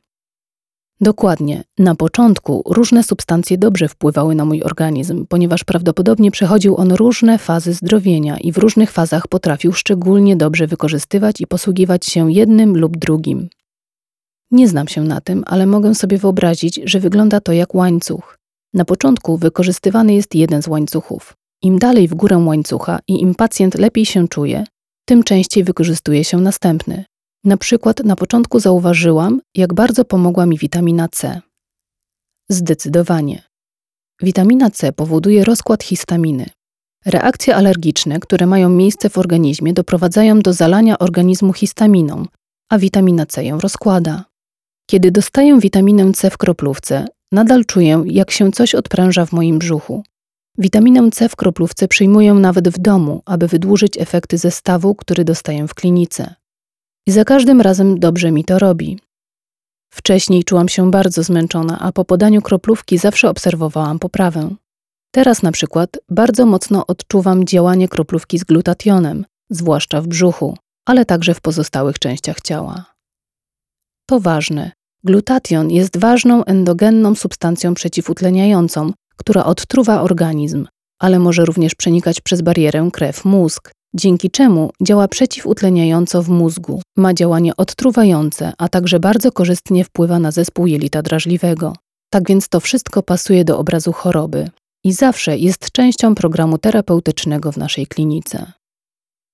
Dokładnie. 1.01 1.63
Na 1.77 1.95
początku 1.95 2.63
różne 2.65 3.03
substancje 3.03 3.57
dobrze 3.57 3.87
wpływały 3.87 4.35
na 4.35 4.45
mój 4.45 4.63
organizm, 4.63 5.25
ponieważ 5.29 5.63
prawdopodobnie 5.63 6.31
przechodził 6.31 6.77
on 6.77 6.91
różne 6.91 7.37
fazy 7.37 7.73
zdrowienia 7.73 8.37
i 8.37 8.51
w 8.51 8.57
różnych 8.57 8.91
fazach 8.91 9.27
potrafił 9.27 9.73
szczególnie 9.73 10.35
dobrze 10.35 10.67
wykorzystywać 10.67 11.41
i 11.41 11.47
posługiwać 11.47 12.05
się 12.05 12.31
jednym 12.31 12.77
lub 12.77 12.97
drugim. 12.97 13.49
Nie 14.51 14.67
znam 14.67 14.87
się 14.87 15.01
na 15.01 15.21
tym, 15.21 15.43
ale 15.47 15.65
mogę 15.65 15.95
sobie 15.95 16.17
wyobrazić, 16.17 16.79
że 16.83 16.99
wygląda 16.99 17.41
to 17.41 17.53
jak 17.53 17.75
łańcuch. 17.75 18.37
Na 18.73 18.85
początku 18.85 19.37
wykorzystywany 19.37 20.13
jest 20.13 20.35
jeden 20.35 20.61
z 20.61 20.67
łańcuchów. 20.67 21.33
Im 21.61 21.79
dalej 21.79 22.07
w 22.07 22.15
górę 22.15 22.37
łańcucha 22.37 22.99
i 23.07 23.21
im 23.21 23.35
pacjent 23.35 23.75
lepiej 23.75 24.05
się 24.05 24.27
czuje, 24.27 24.63
tym 25.05 25.23
częściej 25.23 25.63
wykorzystuje 25.63 26.23
się 26.23 26.37
następny. 26.37 27.05
Na 27.47 27.57
przykład 27.57 28.03
na 28.03 28.15
początku 28.15 28.59
zauważyłam, 28.59 29.41
jak 29.55 29.73
bardzo 29.73 30.05
pomogła 30.05 30.45
mi 30.45 30.57
witamina 30.57 31.07
C. 31.07 31.41
Zdecydowanie. 32.49 33.43
Witamina 34.21 34.71
C 34.71 34.93
powoduje 34.93 35.43
rozkład 35.43 35.83
histaminy. 35.83 36.45
Reakcje 37.05 37.55
alergiczne, 37.55 38.19
które 38.19 38.45
mają 38.45 38.69
miejsce 38.69 39.09
w 39.09 39.17
organizmie, 39.17 39.73
doprowadzają 39.73 40.39
do 40.39 40.53
zalania 40.53 40.99
organizmu 40.99 41.53
histaminą, 41.53 42.25
a 42.69 42.79
witamina 42.79 43.25
C 43.25 43.43
ją 43.43 43.59
rozkłada. 43.59 44.25
Kiedy 44.89 45.11
dostaję 45.11 45.59
witaminę 45.59 46.11
C 46.13 46.29
w 46.29 46.37
kroplówce, 46.37 47.07
nadal 47.31 47.65
czuję, 47.65 48.03
jak 48.05 48.31
się 48.31 48.51
coś 48.51 48.75
odpręża 48.75 49.25
w 49.25 49.31
moim 49.31 49.59
brzuchu. 49.59 50.03
Witaminę 50.57 51.11
C 51.11 51.29
w 51.29 51.35
kroplówce 51.35 51.87
przyjmuję 51.87 52.33
nawet 52.33 52.69
w 52.69 52.79
domu, 52.79 53.21
aby 53.25 53.47
wydłużyć 53.47 53.97
efekty 53.97 54.37
zestawu, 54.37 54.95
który 54.95 55.23
dostaję 55.23 55.67
w 55.67 55.73
klinice. 55.73 56.35
I 57.07 57.11
za 57.11 57.25
każdym 57.25 57.61
razem 57.61 57.99
dobrze 57.99 58.31
mi 58.31 58.43
to 58.43 58.59
robi. 58.59 58.99
Wcześniej 59.93 60.43
czułam 60.43 60.69
się 60.69 60.91
bardzo 60.91 61.23
zmęczona, 61.23 61.79
a 61.79 61.91
po 61.91 62.05
podaniu 62.05 62.41
kroplówki 62.41 62.97
zawsze 62.97 63.29
obserwowałam 63.29 63.99
poprawę. 63.99 64.49
Teraz 65.11 65.43
na 65.43 65.51
przykład 65.51 65.89
bardzo 66.09 66.45
mocno 66.45 66.87
odczuwam 66.87 67.45
działanie 67.45 67.87
kroplówki 67.87 68.39
z 68.39 68.43
glutationem, 68.43 69.25
zwłaszcza 69.49 70.01
w 70.01 70.07
brzuchu, 70.07 70.57
ale 70.85 71.05
także 71.05 71.33
w 71.33 71.41
pozostałych 71.41 71.99
częściach 71.99 72.41
ciała. 72.41 72.85
To 74.09 74.19
ważne. 74.19 74.71
Glutation 75.03 75.71
jest 75.71 75.97
ważną 75.97 76.43
endogenną 76.43 77.15
substancją 77.15 77.73
przeciwutleniającą, 77.73 78.91
która 79.17 79.45
odtruwa 79.45 80.01
organizm, 80.01 80.67
ale 80.99 81.19
może 81.19 81.45
również 81.45 81.75
przenikać 81.75 82.21
przez 82.21 82.41
barierę 82.41 82.89
krew-mózg, 82.93 83.71
dzięki 83.95 84.31
czemu 84.31 84.71
działa 84.81 85.07
przeciwutleniająco 85.07 86.23
w 86.23 86.29
mózgu, 86.29 86.81
ma 86.97 87.13
działanie 87.13 87.55
odtruwające, 87.57 88.53
a 88.57 88.69
także 88.69 88.99
bardzo 88.99 89.31
korzystnie 89.31 89.83
wpływa 89.83 90.19
na 90.19 90.31
zespół 90.31 90.67
jelita 90.67 91.01
drażliwego. 91.01 91.75
Tak 92.09 92.27
więc 92.27 92.49
to 92.49 92.59
wszystko 92.59 93.03
pasuje 93.03 93.45
do 93.45 93.59
obrazu 93.59 93.93
choroby 93.93 94.49
i 94.83 94.93
zawsze 94.93 95.37
jest 95.37 95.71
częścią 95.71 96.15
programu 96.15 96.57
terapeutycznego 96.57 97.51
w 97.51 97.57
naszej 97.57 97.87
klinice. 97.87 98.51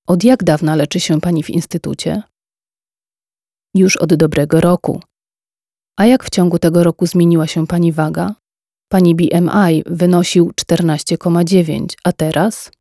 Od 0.07 0.23
jak 0.23 0.43
dawna 0.43 0.75
leczy 0.75 0.99
się 0.99 1.21
pani 1.21 1.43
w 1.43 1.49
instytucie? 1.49 2.23
Już 3.75 3.97
od 3.97 4.13
dobrego 4.13 4.61
roku. 4.61 5.01
A 5.97 6.05
jak 6.05 6.23
w 6.23 6.29
ciągu 6.29 6.59
tego 6.59 6.83
roku 6.83 7.05
zmieniła 7.05 7.47
się 7.47 7.67
pani 7.67 7.91
waga? 7.91 8.35
Pani 8.89 9.15
BMI 9.15 9.83
wynosił 9.85 10.51
14,9, 10.61 11.85
a 12.03 12.11
teraz? 12.11 12.71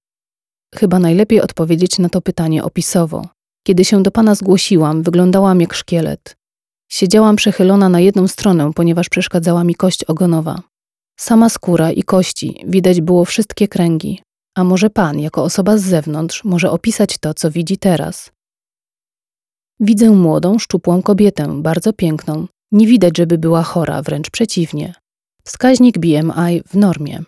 Chyba 0.74 0.98
najlepiej 0.98 1.40
odpowiedzieć 1.40 1.98
na 1.98 2.08
to 2.08 2.20
pytanie 2.20 2.64
opisowo. 2.64 3.28
Kiedy 3.66 3.84
się 3.84 4.02
do 4.02 4.10
pana 4.10 4.34
zgłosiłam, 4.34 5.02
wyglądałam 5.02 5.60
jak 5.60 5.74
szkielet. 5.74 6.36
Siedziałam 6.88 7.36
przechylona 7.36 7.88
na 7.88 8.00
jedną 8.00 8.28
stronę, 8.28 8.70
ponieważ 8.74 9.08
przeszkadzała 9.08 9.64
mi 9.64 9.74
kość 9.74 10.04
ogonowa. 10.04 10.62
Sama 11.20 11.48
skóra 11.48 11.90
i 11.90 12.02
kości, 12.02 12.64
widać 12.66 13.00
było 13.00 13.24
wszystkie 13.24 13.68
kręgi. 13.68 14.22
A 14.56 14.64
może 14.64 14.90
pan, 14.90 15.20
jako 15.20 15.42
osoba 15.42 15.78
z 15.78 15.82
zewnątrz, 15.82 16.44
może 16.44 16.70
opisać 16.70 17.18
to, 17.18 17.34
co 17.34 17.50
widzi 17.50 17.78
teraz? 17.78 18.30
Widzę 19.80 20.10
młodą, 20.10 20.58
szczupłą 20.58 21.02
kobietę, 21.02 21.62
bardzo 21.62 21.92
piękną. 21.92 22.46
Nie 22.72 22.86
widać, 22.86 23.16
żeby 23.16 23.38
była 23.38 23.62
chora, 23.62 24.02
wręcz 24.02 24.30
przeciwnie. 24.30 24.94
Wskaźnik 25.44 25.98
BMI 25.98 26.62
w 26.66 26.74
normie. 26.74 27.22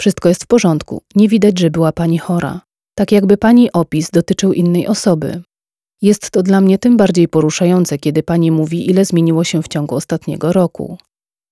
Wszystko 0.00 0.28
jest 0.28 0.44
w 0.44 0.46
porządku, 0.46 1.02
nie 1.14 1.28
widać, 1.28 1.58
że 1.58 1.70
była 1.70 1.92
pani 1.92 2.18
chora. 2.18 2.60
Tak 2.94 3.12
jakby 3.12 3.36
pani 3.36 3.72
opis 3.72 4.10
dotyczył 4.10 4.52
innej 4.52 4.86
osoby. 4.86 5.42
Jest 6.02 6.30
to 6.30 6.42
dla 6.42 6.60
mnie 6.60 6.78
tym 6.78 6.96
bardziej 6.96 7.28
poruszające, 7.28 7.98
kiedy 7.98 8.22
pani 8.22 8.50
mówi, 8.50 8.90
ile 8.90 9.04
zmieniło 9.04 9.44
się 9.44 9.62
w 9.62 9.68
ciągu 9.68 9.94
ostatniego 9.94 10.52
roku. 10.52 10.98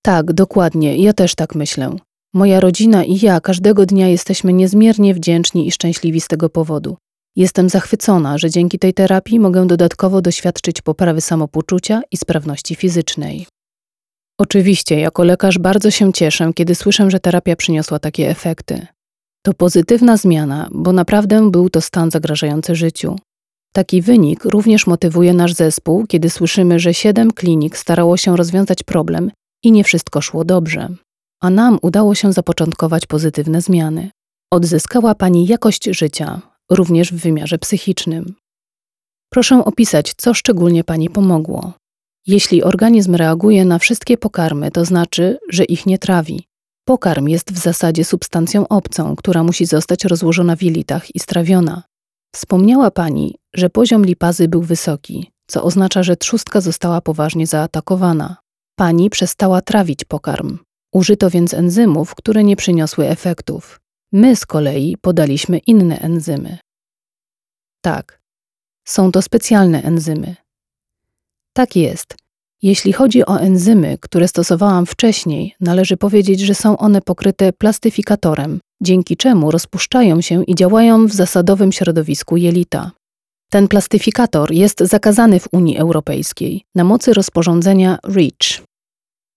Tak, 0.01 0.33
dokładnie, 0.33 0.97
ja 0.97 1.13
też 1.13 1.35
tak 1.35 1.55
myślę. 1.55 1.95
Moja 2.33 2.59
rodzina 2.59 3.03
i 3.03 3.19
ja 3.21 3.41
każdego 3.41 3.85
dnia 3.85 4.07
jesteśmy 4.07 4.53
niezmiernie 4.53 5.13
wdzięczni 5.13 5.67
i 5.67 5.71
szczęśliwi 5.71 6.21
z 6.21 6.27
tego 6.27 6.49
powodu. 6.49 6.97
Jestem 7.35 7.69
zachwycona, 7.69 8.37
że 8.37 8.49
dzięki 8.49 8.79
tej 8.79 8.93
terapii 8.93 9.39
mogę 9.39 9.67
dodatkowo 9.67 10.21
doświadczyć 10.21 10.81
poprawy 10.81 11.21
samopoczucia 11.21 12.01
i 12.11 12.17
sprawności 12.17 12.75
fizycznej. 12.75 13.47
Oczywiście, 14.39 14.99
jako 14.99 15.23
lekarz 15.23 15.57
bardzo 15.57 15.91
się 15.91 16.13
cieszę, 16.13 16.51
kiedy 16.55 16.75
słyszę, 16.75 17.11
że 17.11 17.19
terapia 17.19 17.55
przyniosła 17.55 17.99
takie 17.99 18.29
efekty. 18.29 18.87
To 19.45 19.53
pozytywna 19.53 20.17
zmiana, 20.17 20.67
bo 20.71 20.93
naprawdę 20.93 21.51
był 21.51 21.69
to 21.69 21.81
stan 21.81 22.11
zagrażający 22.11 22.75
życiu. 22.75 23.15
Taki 23.73 24.01
wynik 24.01 24.45
również 24.45 24.87
motywuje 24.87 25.33
nasz 25.33 25.53
zespół, 25.53 26.07
kiedy 26.07 26.29
słyszymy, 26.29 26.79
że 26.79 26.93
siedem 26.93 27.31
klinik 27.31 27.77
starało 27.77 28.17
się 28.17 28.37
rozwiązać 28.37 28.83
problem 28.83 29.31
i 29.63 29.71
nie 29.71 29.83
wszystko 29.83 30.21
szło 30.21 30.45
dobrze. 30.45 30.89
A 31.41 31.49
nam 31.49 31.79
udało 31.81 32.15
się 32.15 32.33
zapoczątkować 32.33 33.05
pozytywne 33.05 33.61
zmiany. 33.61 34.11
Odzyskała 34.53 35.15
Pani 35.15 35.47
jakość 35.47 35.85
życia, 35.85 36.41
również 36.71 37.13
w 37.13 37.17
wymiarze 37.17 37.57
psychicznym. 37.57 38.35
Proszę 39.29 39.65
opisać, 39.65 40.13
co 40.17 40.33
szczególnie 40.33 40.83
Pani 40.83 41.09
pomogło. 41.09 41.73
Jeśli 42.27 42.63
organizm 42.63 43.15
reaguje 43.15 43.65
na 43.65 43.79
wszystkie 43.79 44.17
pokarmy, 44.17 44.71
to 44.71 44.85
znaczy, 44.85 45.37
że 45.49 45.63
ich 45.63 45.85
nie 45.85 45.97
trawi. 45.97 46.47
Pokarm 46.85 47.27
jest 47.27 47.53
w 47.53 47.57
zasadzie 47.57 48.05
substancją 48.05 48.67
obcą, 48.67 49.15
która 49.15 49.43
musi 49.43 49.65
zostać 49.65 50.05
rozłożona 50.05 50.55
w 50.55 50.63
jelitach 50.63 51.15
i 51.15 51.19
strawiona. 51.19 51.83
Wspomniała 52.35 52.91
pani, 52.91 53.35
że 53.55 53.69
poziom 53.69 54.05
lipazy 54.05 54.47
był 54.47 54.61
wysoki, 54.61 55.31
co 55.47 55.63
oznacza, 55.63 56.03
że 56.03 56.15
trzustka 56.15 56.61
została 56.61 57.01
poważnie 57.01 57.47
zaatakowana. 57.47 58.37
Pani 58.75 59.09
przestała 59.09 59.61
trawić 59.61 60.05
pokarm. 60.05 60.57
Użyto 60.93 61.29
więc 61.29 61.53
enzymów, 61.53 62.15
które 62.15 62.43
nie 62.43 62.55
przyniosły 62.55 63.07
efektów. 63.07 63.79
My 64.11 64.35
z 64.35 64.45
kolei 64.45 64.97
podaliśmy 65.01 65.57
inne 65.57 65.99
enzymy. 65.99 66.57
Tak, 67.81 68.21
są 68.87 69.11
to 69.11 69.21
specjalne 69.21 69.83
enzymy, 69.83 70.35
tak 71.59 71.75
jest. 71.75 72.15
Jeśli 72.61 72.93
chodzi 72.93 73.25
o 73.25 73.39
enzymy, 73.39 73.97
które 74.01 74.27
stosowałam 74.27 74.85
wcześniej, 74.85 75.55
należy 75.59 75.97
powiedzieć, 75.97 76.39
że 76.39 76.55
są 76.55 76.77
one 76.77 77.01
pokryte 77.01 77.53
plastyfikatorem, 77.53 78.59
dzięki 78.81 79.17
czemu 79.17 79.51
rozpuszczają 79.51 80.21
się 80.21 80.43
i 80.43 80.55
działają 80.55 81.07
w 81.07 81.13
zasadowym 81.13 81.71
środowisku 81.71 82.37
jelita. 82.37 82.91
Ten 83.51 83.67
plastyfikator 83.67 84.51
jest 84.51 84.79
zakazany 84.79 85.39
w 85.39 85.47
Unii 85.51 85.77
Europejskiej 85.77 86.63
na 86.75 86.83
mocy 86.83 87.13
rozporządzenia 87.13 87.97
REACH. 88.03 88.63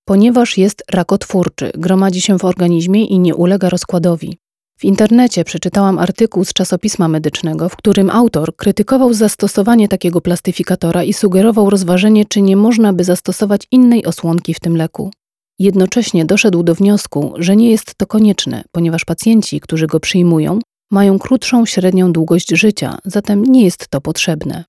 Ponieważ 0.04 0.58
jest 0.58 0.82
rakotwórczy, 0.90 1.70
gromadzi 1.74 2.20
się 2.20 2.38
w 2.38 2.44
organizmie 2.44 3.04
i 3.04 3.18
nie 3.18 3.34
ulega 3.34 3.68
rozkładowi. 3.68 4.38
W 4.78 4.84
internecie 4.84 5.44
przeczytałam 5.44 5.98
artykuł 5.98 6.44
z 6.44 6.52
czasopisma 6.52 7.08
medycznego, 7.08 7.68
w 7.68 7.76
którym 7.76 8.10
autor 8.10 8.56
krytykował 8.56 9.14
zastosowanie 9.14 9.88
takiego 9.88 10.20
plastyfikatora 10.20 11.04
i 11.04 11.12
sugerował 11.12 11.70
rozważenie, 11.70 12.24
czy 12.24 12.42
nie 12.42 12.56
można 12.56 12.92
by 12.92 13.04
zastosować 13.04 13.66
innej 13.70 14.04
osłonki 14.04 14.54
w 14.54 14.60
tym 14.60 14.76
leku. 14.76 15.10
Jednocześnie 15.58 16.24
doszedł 16.24 16.62
do 16.62 16.74
wniosku, 16.74 17.34
że 17.36 17.56
nie 17.56 17.70
jest 17.70 17.94
to 17.94 18.06
konieczne, 18.06 18.64
ponieważ 18.72 19.04
pacjenci, 19.04 19.60
którzy 19.60 19.86
go 19.86 20.00
przyjmują, 20.00 20.58
mają 20.90 21.18
krótszą 21.18 21.66
średnią 21.66 22.12
długość 22.12 22.48
życia, 22.48 22.98
zatem 23.04 23.44
nie 23.44 23.64
jest 23.64 23.88
to 23.88 24.00
potrzebne. 24.00 24.64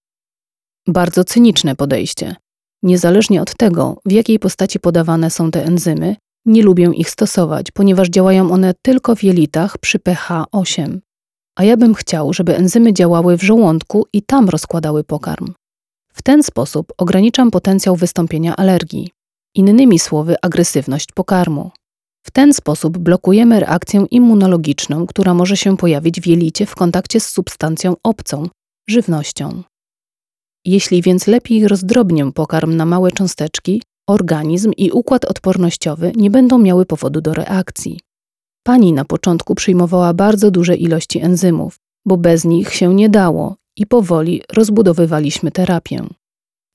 Bardzo 0.88 1.24
cyniczne 1.24 1.75
podejście. 1.75 2.36
Niezależnie 2.83 3.41
od 3.41 3.57
tego, 3.57 3.98
w 4.05 4.12
jakiej 4.12 4.39
postaci 4.39 4.79
podawane 4.79 5.29
są 5.29 5.51
te 5.51 5.65
enzymy, 5.65 6.15
nie 6.45 6.63
lubię 6.63 6.91
ich 6.95 7.09
stosować, 7.09 7.71
ponieważ 7.71 8.09
działają 8.09 8.51
one 8.51 8.73
tylko 8.81 9.15
w 9.15 9.23
jelitach 9.23 9.77
przy 9.77 10.00
pH 10.00 10.45
8. 10.51 11.01
a 11.55 11.63
ja 11.63 11.77
bym 11.77 11.93
chciał, 11.93 12.33
żeby 12.33 12.55
enzymy 12.55 12.93
działały 12.93 13.38
w 13.38 13.43
żołądku 13.43 14.05
i 14.13 14.21
tam 14.21 14.50
rozkładały 14.50 15.03
pokarm. 15.03 15.53
W 16.13 16.21
ten 16.21 16.43
sposób 16.43 16.93
ograniczam 16.97 17.51
potencjał 17.51 17.95
wystąpienia 17.95 18.55
alergii. 18.55 19.12
Innymi 19.55 20.00
słowy, 20.00 20.35
agresywność 20.41 21.12
pokarmu. 21.12 21.71
W 22.25 22.31
ten 22.31 22.53
sposób 22.53 22.97
blokujemy 22.97 23.59
reakcję 23.59 24.05
immunologiczną, 24.12 25.07
która 25.07 25.33
może 25.33 25.57
się 25.57 25.77
pojawić 25.77 26.21
w 26.21 26.27
jelicie 26.27 26.65
w 26.65 26.75
kontakcie 26.75 27.19
z 27.19 27.29
substancją 27.29 27.95
obcą, 28.03 28.47
żywnością. 28.89 29.63
Jeśli 30.65 31.01
więc 31.01 31.27
lepiej 31.27 31.67
rozdrobnię 31.67 32.31
pokarm 32.31 32.75
na 32.75 32.85
małe 32.85 33.12
cząsteczki, 33.12 33.81
organizm 34.07 34.72
i 34.77 34.91
układ 34.91 35.25
odpornościowy 35.25 36.12
nie 36.15 36.29
będą 36.29 36.60
miały 36.60 36.86
powodu 36.86 37.22
do 37.22 37.33
reakcji. 37.33 38.00
Pani 38.63 38.93
na 38.93 39.05
początku 39.05 39.55
przyjmowała 39.55 40.13
bardzo 40.13 40.51
duże 40.51 40.75
ilości 40.75 41.19
enzymów, 41.19 41.79
bo 42.05 42.17
bez 42.17 42.45
nich 42.45 42.74
się 42.74 42.93
nie 42.95 43.10
dało 43.10 43.55
i 43.77 43.86
powoli 43.86 44.41
rozbudowywaliśmy 44.53 45.51
terapię. 45.51 46.03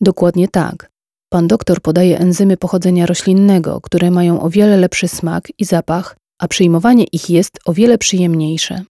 Dokładnie 0.01 0.49
tak. 0.49 0.91
Pan 1.33 1.49
doktor 1.49 1.81
podaje 1.81 2.19
enzymy 2.19 2.57
pochodzenia 2.57 3.07
roślinnego, 3.07 3.81
które 3.81 4.11
mają 4.11 4.41
o 4.41 4.51
wiele 4.51 4.77
lepszy 4.77 5.09
smak 5.09 5.49
i 5.59 5.65
zapach, 5.65 6.17
a 6.41 6.49
przyjmowanie 6.49 7.05
ich 7.05 7.31
jest 7.31 7.59
o 7.65 7.73
wiele 7.73 7.99
przyjemniejsze. 7.99 8.83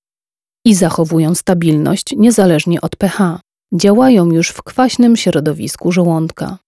I 0.64 0.74
zachowują 0.74 1.34
stabilność 1.34 2.14
niezależnie 2.16 2.80
od 2.80 2.96
pH. 2.96 3.40
Działają 3.74 4.30
już 4.30 4.48
w 4.48 4.62
kwaśnym 4.62 5.16
środowisku 5.16 5.92
żołądka. 5.92 6.58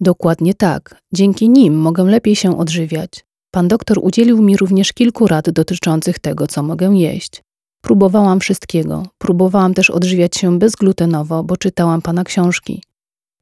Dokładnie 0.00 0.54
tak. 0.54 1.00
Dzięki 1.12 1.48
nim 1.48 1.74
mogę 1.74 2.04
lepiej 2.04 2.36
się 2.36 2.58
odżywiać. 2.58 3.24
Pan 3.50 3.68
doktor 3.68 3.98
udzielił 4.02 4.42
mi 4.42 4.56
również 4.56 4.92
kilku 4.92 5.26
rad 5.26 5.50
dotyczących 5.50 6.18
tego, 6.18 6.46
co 6.46 6.62
mogę 6.62 6.86
jeść. 6.86 7.42
Próbowałam 7.80 8.40
wszystkiego. 8.40 9.06
Próbowałam 9.18 9.74
też 9.74 9.90
odżywiać 9.90 10.36
się 10.36 10.58
bezglutenowo, 10.58 11.44
bo 11.44 11.56
czytałam 11.56 12.02
pana 12.02 12.24
książki. 12.24 12.82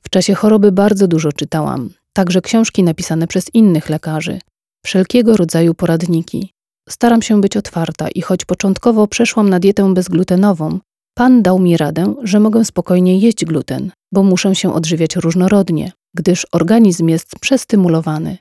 W 0.02 0.10
czasie 0.10 0.34
choroby 0.34 0.72
bardzo 0.72 1.08
dużo 1.08 1.32
czytałam, 1.32 1.90
także 2.12 2.40
książki 2.40 2.82
napisane 2.82 3.26
przez 3.26 3.54
innych 3.54 3.88
lekarzy, 3.88 4.38
wszelkiego 4.84 5.36
rodzaju 5.36 5.74
poradniki. 5.74 6.52
Staram 6.88 7.22
się 7.22 7.40
być 7.40 7.56
otwarta 7.56 8.08
i 8.08 8.20
choć 8.20 8.44
początkowo 8.44 9.06
przeszłam 9.06 9.50
na 9.50 9.60
dietę 9.60 9.94
bezglutenową, 9.94 10.78
pan 11.14 11.42
dał 11.42 11.58
mi 11.58 11.76
radę, 11.76 12.14
że 12.22 12.40
mogę 12.40 12.64
spokojnie 12.64 13.18
jeść 13.18 13.44
gluten, 13.44 13.90
bo 14.12 14.22
muszę 14.22 14.54
się 14.54 14.74
odżywiać 14.74 15.16
różnorodnie, 15.16 15.92
gdyż 16.14 16.46
organizm 16.52 17.08
jest 17.08 17.38
przestymulowany. 17.40 18.38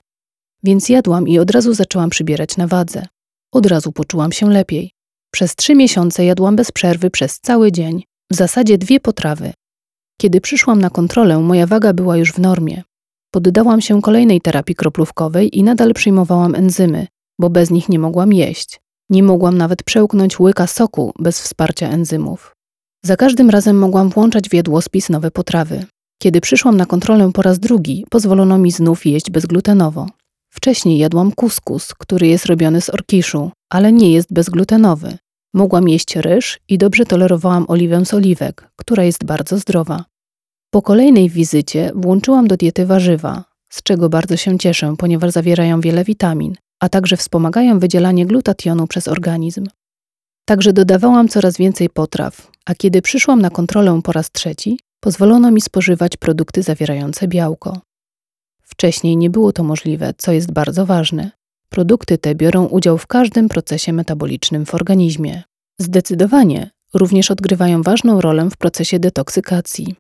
Więc 0.64 0.90
jadłam 0.90 1.28
i 1.28 1.40
od 1.40 1.52
razu 1.52 1.74
zaczęłam 1.74 2.10
przybierać 2.10 2.58
na 2.58 2.68
wadze. 2.68 3.08
Od 3.52 3.66
razu 3.66 3.92
poczułam 3.92 4.32
się 4.32 4.50
lepiej. 4.50 4.92
Przez 5.32 5.56
trzy 5.56 5.76
miesiące 5.76 6.26
jadłam 6.26 6.56
bez 6.56 6.72
przerwy 6.72 7.10
przez 7.10 7.40
cały 7.40 7.72
dzień, 7.72 8.04
w 8.32 8.36
zasadzie 8.36 8.78
dwie 8.78 9.00
potrawy. 9.00 9.54
Kiedy 10.22 10.42
przyszłam 10.42 10.82
na 10.82 10.90
kontrolę, 10.90 11.40
moja 11.40 11.68
waga 11.68 11.94
była 11.94 12.18
już 12.18 12.32
w 12.32 12.40
normie. 12.40 12.84
Poddałam 13.32 13.82
się 13.82 14.02
kolejnej 14.02 14.42
terapii 14.42 14.76
kroplówkowej 14.76 15.58
i 15.58 15.64
nadal 15.64 15.94
przyjmowałam 15.94 16.56
enzymy, 16.56 17.08
bo 17.40 17.50
bez 17.50 17.70
nich 17.70 17.90
nie 17.90 18.00
mogłam 18.00 18.34
jeść. 18.34 18.82
Nie 19.10 19.24
mogłam 19.24 19.58
nawet 19.58 19.84
przełknąć 19.84 20.40
łyka 20.40 20.68
soku 20.68 21.14
bez 21.20 21.42
wsparcia 21.42 21.90
enzymów. 21.90 22.56
Za 23.06 23.16
każdym 23.16 23.50
razem 23.50 23.78
mogłam 23.78 24.10
włączać 24.10 24.50
w 24.50 24.54
jadłospis 24.54 25.10
nowe 25.10 25.32
potrawy. 25.32 25.86
Kiedy 26.22 26.42
przyszłam 26.42 26.78
na 26.78 26.86
kontrolę 26.86 27.32
po 27.34 27.42
raz 27.42 27.60
drugi, 27.60 28.06
pozwolono 28.10 28.58
mi 28.58 28.72
znów 28.72 29.06
jeść 29.06 29.32
bezglutenowo. 29.32 30.08
Wcześniej 30.50 30.98
jadłam 30.98 31.32
kuskus, 31.32 31.94
który 31.94 32.28
jest 32.28 32.46
robiony 32.46 32.82
z 32.82 32.90
orkiszu, 32.90 33.52
ale 33.70 33.92
nie 33.92 34.12
jest 34.12 34.34
bezglutenowy. 34.34 35.18
Mogłam 35.54 35.90
jeść 35.90 36.16
ryż 36.16 36.60
i 36.68 36.78
dobrze 36.78 37.06
tolerowałam 37.06 37.66
oliwę 37.68 38.06
z 38.06 38.14
oliwek, 38.14 38.72
która 38.76 39.04
jest 39.04 39.26
bardzo 39.26 39.58
zdrowa. 39.58 40.06
Po 40.72 40.82
kolejnej 40.82 41.30
wizycie 41.30 41.92
włączyłam 41.96 42.48
do 42.48 42.58
diety 42.58 42.86
warzywa, 42.86 43.44
z 43.70 43.84
czego 43.84 44.10
bardzo 44.10 44.38
się 44.38 44.60
cieszę, 44.60 44.96
ponieważ 44.98 45.32
zawierają 45.32 45.82
wiele 45.82 46.04
witamin, 46.04 46.56
a 46.80 46.90
także 46.90 47.18
wspomagają 47.18 47.80
wydzielanie 47.80 48.26
glutationu 48.26 48.88
przez 48.88 49.08
organizm. 49.08 49.66
Także 50.46 50.74
dodawałam 50.74 51.28
coraz 51.28 51.58
więcej 51.58 51.90
potraw, 51.90 52.52
a 52.66 52.76
kiedy 52.76 53.02
przyszłam 53.02 53.42
na 53.42 53.50
kontrolę 53.50 54.02
po 54.04 54.12
raz 54.12 54.32
trzeci, 54.32 54.80
pozwolono 55.02 55.52
mi 55.52 55.62
spożywać 55.62 56.18
produkty 56.18 56.64
zawierające 56.64 57.28
białko. 57.28 57.82
Wcześniej 58.62 59.18
nie 59.18 59.30
było 59.30 59.54
to 59.54 59.64
możliwe, 59.64 60.14
co 60.18 60.32
jest 60.32 60.52
bardzo 60.52 60.86
ważne. 60.86 61.32
Produkty 61.70 62.18
te 62.18 62.36
biorą 62.36 62.66
udział 62.66 62.98
w 62.98 63.08
każdym 63.08 63.50
procesie 63.50 63.94
metabolicznym 63.94 64.66
w 64.66 64.76
organizmie. 64.76 65.44
Zdecydowanie 65.80 66.70
również 66.94 67.32
odgrywają 67.32 67.82
ważną 67.82 68.22
rolę 68.22 68.50
w 68.50 68.58
procesie 68.58 69.00
detoksykacji. 69.00 69.96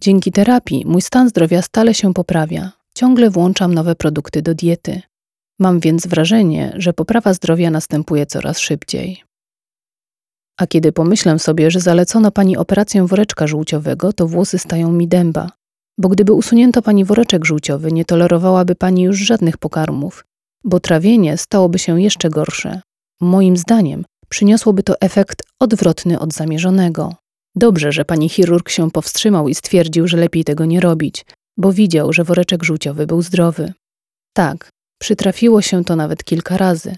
Dzięki 0.00 0.32
terapii 0.32 0.84
mój 0.86 1.02
stan 1.02 1.28
zdrowia 1.28 1.62
stale 1.62 1.94
się 1.94 2.14
poprawia. 2.14 2.72
Ciągle 2.94 3.30
włączam 3.30 3.74
nowe 3.74 3.94
produkty 3.94 4.42
do 4.42 4.54
diety. 4.54 5.02
Mam 5.58 5.80
więc 5.80 6.06
wrażenie, 6.06 6.72
że 6.76 6.92
poprawa 6.92 7.34
zdrowia 7.34 7.70
następuje 7.70 8.26
coraz 8.26 8.58
szybciej. 8.58 9.25
A 10.58 10.66
kiedy 10.66 10.92
pomyślę 10.92 11.38
sobie, 11.38 11.70
że 11.70 11.80
zalecono 11.80 12.30
pani 12.30 12.56
operację 12.56 13.06
woreczka 13.06 13.46
żółciowego, 13.46 14.12
to 14.12 14.26
włosy 14.26 14.58
stają 14.58 14.92
mi 14.92 15.08
dęba. 15.08 15.50
Bo 15.98 16.08
gdyby 16.08 16.32
usunięto 16.32 16.82
pani 16.82 17.04
woreczek 17.04 17.44
żółciowy, 17.44 17.92
nie 17.92 18.04
tolerowałaby 18.04 18.74
pani 18.74 19.02
już 19.02 19.18
żadnych 19.18 19.58
pokarmów, 19.58 20.24
bo 20.64 20.80
trawienie 20.80 21.36
stałoby 21.36 21.78
się 21.78 22.00
jeszcze 22.00 22.30
gorsze. 22.30 22.80
Moim 23.20 23.56
zdaniem 23.56 24.04
przyniosłoby 24.28 24.82
to 24.82 25.00
efekt 25.00 25.42
odwrotny 25.60 26.18
od 26.18 26.32
zamierzonego. 26.32 27.14
Dobrze, 27.54 27.92
że 27.92 28.04
pani 28.04 28.28
chirurg 28.28 28.68
się 28.68 28.90
powstrzymał 28.90 29.48
i 29.48 29.54
stwierdził, 29.54 30.08
że 30.08 30.16
lepiej 30.16 30.44
tego 30.44 30.64
nie 30.64 30.80
robić, 30.80 31.26
bo 31.56 31.72
widział, 31.72 32.12
że 32.12 32.24
woreczek 32.24 32.64
żółciowy 32.64 33.06
był 33.06 33.22
zdrowy. 33.22 33.72
Tak, 34.32 34.70
przytrafiło 35.00 35.62
się 35.62 35.84
to 35.84 35.96
nawet 35.96 36.24
kilka 36.24 36.56
razy. 36.56 36.96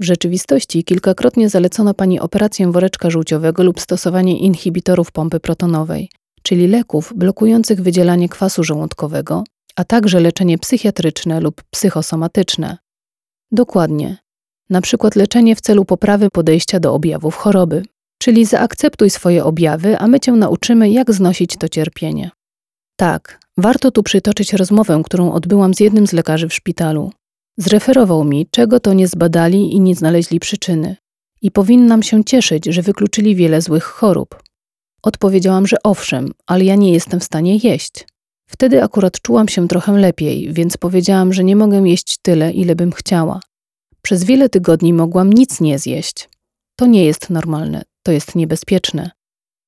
W 0.00 0.04
rzeczywistości 0.04 0.84
kilkakrotnie 0.84 1.48
zalecono 1.48 1.94
pani 1.94 2.20
operację 2.20 2.72
woreczka 2.72 3.10
żółciowego 3.10 3.62
lub 3.62 3.80
stosowanie 3.80 4.38
inhibitorów 4.38 5.12
pompy 5.12 5.40
protonowej, 5.40 6.10
czyli 6.42 6.68
leków 6.68 7.12
blokujących 7.16 7.82
wydzielanie 7.82 8.28
kwasu 8.28 8.64
żołądkowego, 8.64 9.44
a 9.76 9.84
także 9.84 10.20
leczenie 10.20 10.58
psychiatryczne 10.58 11.40
lub 11.40 11.62
psychosomatyczne. 11.70 12.78
Dokładnie. 13.52 14.16
Na 14.70 14.80
przykład 14.80 15.16
leczenie 15.16 15.56
w 15.56 15.60
celu 15.60 15.84
poprawy 15.84 16.30
podejścia 16.30 16.80
do 16.80 16.94
objawów 16.94 17.36
choroby, 17.36 17.82
czyli 18.18 18.44
zaakceptuj 18.44 19.10
swoje 19.10 19.44
objawy, 19.44 19.98
a 19.98 20.06
my 20.06 20.20
cię 20.20 20.32
nauczymy, 20.32 20.90
jak 20.90 21.12
znosić 21.12 21.56
to 21.56 21.68
cierpienie. 21.68 22.30
Tak, 22.96 23.40
warto 23.56 23.90
tu 23.90 24.02
przytoczyć 24.02 24.52
rozmowę, 24.52 25.02
którą 25.04 25.32
odbyłam 25.32 25.74
z 25.74 25.80
jednym 25.80 26.06
z 26.06 26.12
lekarzy 26.12 26.48
w 26.48 26.54
szpitalu. 26.54 27.12
Zreferował 27.60 28.24
mi, 28.24 28.46
czego 28.50 28.80
to 28.80 28.92
nie 28.92 29.08
zbadali 29.08 29.74
i 29.74 29.80
nie 29.80 29.94
znaleźli 29.94 30.40
przyczyny. 30.40 30.96
I 31.42 31.50
powinnam 31.50 32.02
się 32.02 32.24
cieszyć, 32.24 32.66
że 32.66 32.82
wykluczyli 32.82 33.36
wiele 33.36 33.62
złych 33.62 33.84
chorób. 33.84 34.42
Odpowiedziałam, 35.02 35.66
że 35.66 35.76
owszem, 35.84 36.32
ale 36.46 36.64
ja 36.64 36.74
nie 36.74 36.92
jestem 36.92 37.20
w 37.20 37.24
stanie 37.24 37.56
jeść. 37.56 38.06
Wtedy 38.48 38.82
akurat 38.82 39.20
czułam 39.20 39.48
się 39.48 39.68
trochę 39.68 39.92
lepiej, 39.92 40.52
więc 40.52 40.76
powiedziałam, 40.76 41.32
że 41.32 41.44
nie 41.44 41.56
mogę 41.56 41.88
jeść 41.88 42.18
tyle, 42.22 42.52
ile 42.52 42.76
bym 42.76 42.92
chciała. 42.92 43.40
Przez 44.02 44.24
wiele 44.24 44.48
tygodni 44.48 44.92
mogłam 44.92 45.32
nic 45.32 45.60
nie 45.60 45.78
zjeść. 45.78 46.28
To 46.76 46.86
nie 46.86 47.04
jest 47.04 47.30
normalne, 47.30 47.82
to 48.02 48.12
jest 48.12 48.34
niebezpieczne. 48.34 49.10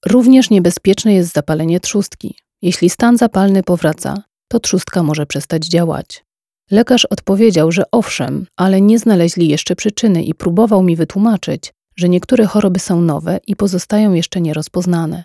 Również 0.06 0.50
niebezpieczne 0.50 1.14
jest 1.14 1.32
zapalenie 1.32 1.80
trzustki. 1.80 2.34
Jeśli 2.62 2.90
stan 2.90 3.16
zapalny 3.16 3.62
powraca, 3.62 4.22
to 4.48 4.60
trzustka 4.60 5.02
może 5.02 5.26
przestać 5.26 5.66
działać. 5.66 6.24
Lekarz 6.70 7.04
odpowiedział, 7.04 7.72
że 7.72 7.82
owszem, 7.92 8.46
ale 8.56 8.80
nie 8.80 8.98
znaleźli 8.98 9.48
jeszcze 9.48 9.76
przyczyny 9.76 10.22
i 10.22 10.34
próbował 10.34 10.82
mi 10.82 10.96
wytłumaczyć, 10.96 11.72
że 11.96 12.08
niektóre 12.08 12.46
choroby 12.46 12.80
są 12.80 13.00
nowe 13.00 13.40
i 13.46 13.56
pozostają 13.56 14.12
jeszcze 14.12 14.40
nierozpoznane. 14.40 15.24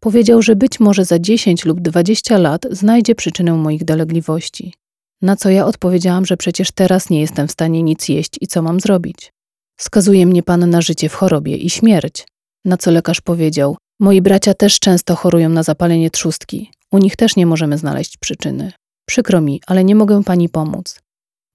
Powiedział, 0.00 0.42
że 0.42 0.56
być 0.56 0.80
może 0.80 1.04
za 1.04 1.18
10 1.18 1.64
lub 1.64 1.80
20 1.80 2.38
lat 2.38 2.66
znajdzie 2.70 3.14
przyczynę 3.14 3.52
moich 3.52 3.84
dolegliwości. 3.84 4.74
Na 5.22 5.36
co 5.36 5.50
ja 5.50 5.66
odpowiedziałam, 5.66 6.26
że 6.26 6.36
przecież 6.36 6.72
teraz 6.72 7.10
nie 7.10 7.20
jestem 7.20 7.48
w 7.48 7.52
stanie 7.52 7.82
nic 7.82 8.08
jeść 8.08 8.32
i 8.40 8.46
co 8.46 8.62
mam 8.62 8.80
zrobić. 8.80 9.32
Skazuje 9.80 10.26
mnie 10.26 10.42
pan 10.42 10.70
na 10.70 10.80
życie 10.80 11.08
w 11.08 11.14
chorobie 11.14 11.56
i 11.56 11.70
śmierć. 11.70 12.26
Na 12.64 12.76
co 12.76 12.90
lekarz 12.90 13.20
powiedział: 13.20 13.76
Moi 14.00 14.20
bracia 14.22 14.54
też 14.54 14.80
często 14.80 15.16
chorują 15.16 15.48
na 15.48 15.62
zapalenie 15.62 16.10
trzustki. 16.10 16.70
U 16.92 16.98
nich 16.98 17.16
też 17.16 17.36
nie 17.36 17.46
możemy 17.46 17.78
znaleźć 17.78 18.16
przyczyny. 18.16 18.72
Przykro 19.06 19.40
mi, 19.40 19.60
ale 19.66 19.84
nie 19.84 19.94
mogę 19.94 20.24
pani 20.24 20.48
pomóc. 20.48 21.00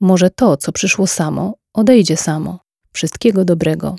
Może 0.02 0.30
to, 0.30 0.58
co 0.58 0.72
przyszło 0.72 1.08
samo, 1.08 1.54
odejdzie 1.74 2.18
samo. 2.18 2.60
Wszystkiego 2.94 3.46
dobrego. 3.46 3.96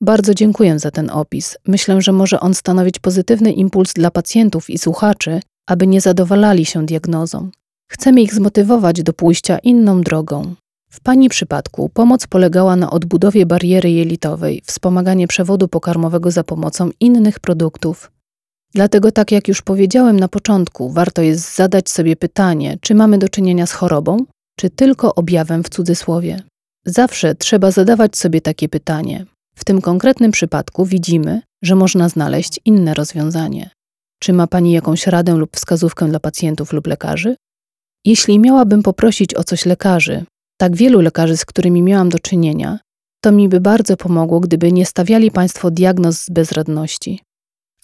Bardzo 0.00 0.34
dziękuję 0.34 0.78
za 0.78 0.90
ten 0.90 1.10
opis. 1.10 1.56
Myślę, 1.66 2.02
że 2.02 2.12
może 2.12 2.40
on 2.40 2.54
stanowić 2.54 2.98
pozytywny 2.98 3.52
impuls 3.52 3.92
dla 3.92 4.10
pacjentów 4.10 4.70
i 4.70 4.78
słuchaczy, 4.78 5.40
aby 5.68 5.86
nie 5.86 6.00
zadowalali 6.00 6.64
się 6.64 6.86
diagnozą. 6.86 7.50
Chcemy 7.90 8.22
ich 8.22 8.34
zmotywować 8.34 9.02
do 9.02 9.12
pójścia 9.12 9.58
inną 9.58 10.00
drogą. 10.00 10.54
W 10.90 11.00
Pani 11.00 11.28
przypadku 11.28 11.88
pomoc 11.88 12.26
polegała 12.26 12.76
na 12.76 12.90
odbudowie 12.90 13.46
bariery 13.46 13.90
jelitowej, 13.90 14.62
wspomaganie 14.64 15.28
przewodu 15.28 15.68
pokarmowego 15.68 16.30
za 16.30 16.44
pomocą 16.44 16.90
innych 17.00 17.40
produktów. 17.40 18.10
Dlatego, 18.74 19.12
tak 19.12 19.32
jak 19.32 19.48
już 19.48 19.62
powiedziałem 19.62 20.20
na 20.20 20.28
początku, 20.28 20.90
warto 20.90 21.22
jest 21.22 21.56
zadać 21.56 21.90
sobie 21.90 22.16
pytanie, 22.16 22.78
czy 22.80 22.94
mamy 22.94 23.18
do 23.18 23.28
czynienia 23.28 23.66
z 23.66 23.72
chorobą, 23.72 24.16
czy 24.58 24.70
tylko 24.70 25.14
objawem 25.14 25.64
w 25.64 25.68
cudzysłowie. 25.68 26.42
Zawsze 26.86 27.34
trzeba 27.34 27.70
zadawać 27.70 28.16
sobie 28.16 28.40
takie 28.40 28.68
pytanie. 28.68 29.26
W 29.56 29.64
tym 29.64 29.80
konkretnym 29.80 30.30
przypadku 30.30 30.84
widzimy, 30.84 31.40
że 31.62 31.74
można 31.74 32.08
znaleźć 32.08 32.60
inne 32.64 32.94
rozwiązanie. 32.94 33.70
Czy 34.22 34.32
ma 34.32 34.46
Pani 34.46 34.72
jakąś 34.72 35.06
radę 35.06 35.34
lub 35.34 35.56
wskazówkę 35.56 36.08
dla 36.08 36.20
pacjentów 36.20 36.72
lub 36.72 36.86
lekarzy? 36.86 37.36
Jeśli 38.04 38.38
miałabym 38.38 38.82
poprosić 38.82 39.34
o 39.34 39.44
coś 39.44 39.66
lekarzy, 39.66 40.24
tak 40.60 40.76
wielu 40.76 41.00
lekarzy, 41.00 41.36
z 41.36 41.44
którymi 41.44 41.82
miałam 41.82 42.08
do 42.08 42.18
czynienia, 42.18 42.78
to 43.20 43.32
mi 43.32 43.48
by 43.48 43.60
bardzo 43.60 43.96
pomogło, 43.96 44.40
gdyby 44.40 44.72
nie 44.72 44.86
stawiali 44.86 45.30
Państwo 45.30 45.70
diagnoz 45.70 46.24
z 46.24 46.30
bezradności. 46.30 47.20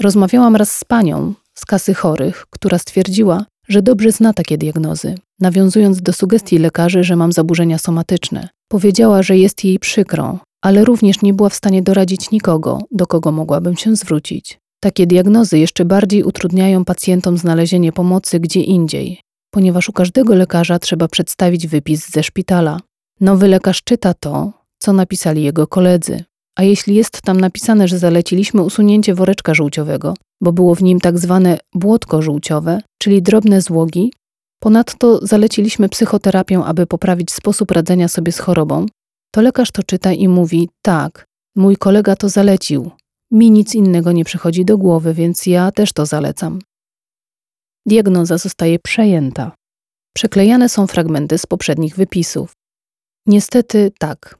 Rozmawiałam 0.00 0.56
raz 0.56 0.76
z 0.76 0.84
panią 0.84 1.34
z 1.54 1.64
kasy 1.64 1.94
chorych, 1.94 2.46
która 2.50 2.78
stwierdziła, 2.78 3.44
że 3.68 3.82
dobrze 3.82 4.12
zna 4.12 4.32
takie 4.32 4.58
diagnozy, 4.58 5.14
nawiązując 5.40 6.02
do 6.02 6.12
sugestii 6.12 6.58
lekarzy, 6.58 7.04
że 7.04 7.16
mam 7.16 7.32
zaburzenia 7.32 7.78
somatyczne. 7.78 8.48
Powiedziała, 8.68 9.22
że 9.22 9.36
jest 9.36 9.64
jej 9.64 9.78
przykro, 9.78 10.38
ale 10.62 10.84
również 10.84 11.22
nie 11.22 11.34
była 11.34 11.48
w 11.48 11.54
stanie 11.54 11.82
doradzić 11.82 12.30
nikogo, 12.30 12.78
do 12.90 13.06
kogo 13.06 13.32
mogłabym 13.32 13.76
się 13.76 13.96
zwrócić. 13.96 14.58
Takie 14.82 15.06
diagnozy 15.06 15.58
jeszcze 15.58 15.84
bardziej 15.84 16.22
utrudniają 16.22 16.84
pacjentom 16.84 17.38
znalezienie 17.38 17.92
pomocy 17.92 18.40
gdzie 18.40 18.60
indziej, 18.60 19.20
ponieważ 19.50 19.88
u 19.88 19.92
każdego 19.92 20.34
lekarza 20.34 20.78
trzeba 20.78 21.08
przedstawić 21.08 21.66
wypis 21.66 22.10
ze 22.10 22.22
szpitala. 22.22 22.80
Nowy 23.20 23.48
lekarz 23.48 23.82
czyta 23.82 24.14
to, 24.14 24.52
co 24.78 24.92
napisali 24.92 25.42
jego 25.42 25.66
koledzy. 25.66 26.24
A 26.58 26.62
jeśli 26.62 26.94
jest 26.94 27.22
tam 27.22 27.40
napisane, 27.40 27.88
że 27.88 27.98
zaleciliśmy 27.98 28.62
usunięcie 28.62 29.14
woreczka 29.14 29.54
żółciowego, 29.54 30.14
bo 30.42 30.52
było 30.52 30.74
w 30.74 30.82
nim 30.82 31.00
tak 31.00 31.18
zwane 31.18 31.58
błotko 31.74 32.22
żółciowe, 32.22 32.80
czyli 32.98 33.22
drobne 33.22 33.60
złogi, 33.60 34.12
ponadto 34.62 35.26
zaleciliśmy 35.26 35.88
psychoterapię, 35.88 36.58
aby 36.64 36.86
poprawić 36.86 37.32
sposób 37.32 37.70
radzenia 37.70 38.08
sobie 38.08 38.32
z 38.32 38.38
chorobą, 38.38 38.86
to 39.34 39.42
lekarz 39.42 39.70
to 39.70 39.82
czyta 39.82 40.12
i 40.12 40.28
mówi: 40.28 40.68
Tak, 40.82 41.24
mój 41.56 41.76
kolega 41.76 42.16
to 42.16 42.28
zalecił. 42.28 42.90
Mi 43.32 43.50
nic 43.50 43.74
innego 43.74 44.12
nie 44.12 44.24
przychodzi 44.24 44.64
do 44.64 44.78
głowy, 44.78 45.14
więc 45.14 45.46
ja 45.46 45.72
też 45.72 45.92
to 45.92 46.06
zalecam. 46.06 46.58
Diagnoza 47.86 48.38
zostaje 48.38 48.78
przejęta. 48.78 49.52
Przeklejane 50.14 50.68
są 50.68 50.86
fragmenty 50.86 51.38
z 51.38 51.46
poprzednich 51.46 51.96
wypisów. 51.96 52.52
Niestety 53.26 53.92
tak. 53.98 54.38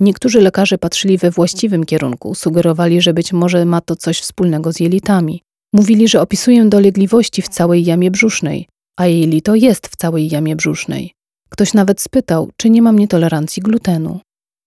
Niektórzy 0.00 0.40
lekarze 0.40 0.78
patrzyli 0.78 1.18
we 1.18 1.30
właściwym 1.30 1.84
kierunku, 1.84 2.34
sugerowali, 2.34 3.00
że 3.00 3.14
być 3.14 3.32
może 3.32 3.64
ma 3.64 3.80
to 3.80 3.96
coś 3.96 4.20
wspólnego 4.20 4.72
z 4.72 4.80
jelitami. 4.80 5.42
Mówili, 5.72 6.08
że 6.08 6.20
opisuję 6.20 6.64
dolegliwości 6.64 7.42
w 7.42 7.48
całej 7.48 7.84
jamie 7.84 8.10
brzusznej, 8.10 8.68
a 8.96 9.06
jelito 9.06 9.54
jest 9.54 9.88
w 9.88 9.96
całej 9.96 10.28
jamie 10.28 10.56
brzusznej. 10.56 11.12
Ktoś 11.48 11.74
nawet 11.74 12.00
spytał, 12.00 12.50
czy 12.56 12.70
nie 12.70 12.82
mam 12.82 12.98
nietolerancji 12.98 13.62
glutenu. 13.62 14.20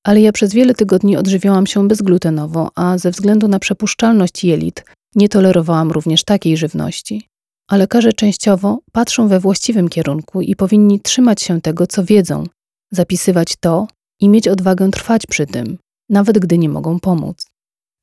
Ale 0.06 0.22
ja 0.22 0.32
przez 0.32 0.54
wiele 0.54 0.74
tygodni 0.74 1.17
odżywiałam 1.17 1.67
się 1.67 1.88
bezglutenowo, 1.88 2.69
a 2.76 2.98
ze 2.98 3.12
względu 3.12 3.48
na 3.48 3.60
przepuszczalność 3.60 4.43
jelit 4.43 4.86
nie 5.15 5.30
tolerowałam 5.30 5.91
również 5.91 6.24
takiej 6.24 6.58
żywności. 6.58 7.28
A 7.69 7.78
lekarze 7.78 8.13
częściowo 8.13 8.80
patrzą 8.91 9.28
we 9.28 9.39
właściwym 9.39 9.89
kierunku 9.89 10.41
i 10.41 10.56
powinni 10.56 11.00
trzymać 11.00 11.41
się 11.41 11.62
tego, 11.62 11.88
co 11.88 12.06
wiedzą, 12.06 12.43
zapisywać 12.91 13.56
to 13.60 13.88
i 14.23 14.29
mieć 14.29 14.47
odwagę 14.47 14.91
trwać 14.91 15.25
przy 15.25 15.45
tym, 15.45 15.77
nawet 16.09 16.39
gdy 16.39 16.57
nie 16.57 16.69
mogą 16.69 16.99
pomóc. 16.99 17.47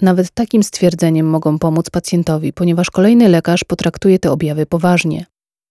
Nawet 0.02 0.30
takim 0.30 0.62
stwierdzeniem 0.62 1.26
mogą 1.26 1.59
pomóc 1.59 1.90
pacjentowi, 1.90 2.52
ponieważ 2.52 2.90
kolejny 2.90 3.28
lekarz 3.28 3.64
potraktuje 3.64 4.18
te 4.18 4.30
objawy 4.30 4.66
poważnie. 4.66 5.26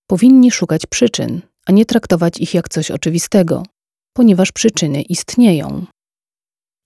Powinni 0.07 0.51
szukać 0.51 0.85
przyczyn, 0.85 1.41
a 1.65 1.71
nie 1.71 1.85
traktować 1.85 2.39
ich 2.39 2.53
jak 2.53 2.69
coś 2.69 2.91
oczywistego, 2.91 3.63
ponieważ 4.13 4.51
przyczyny 4.51 5.01
istnieją. 5.01 5.85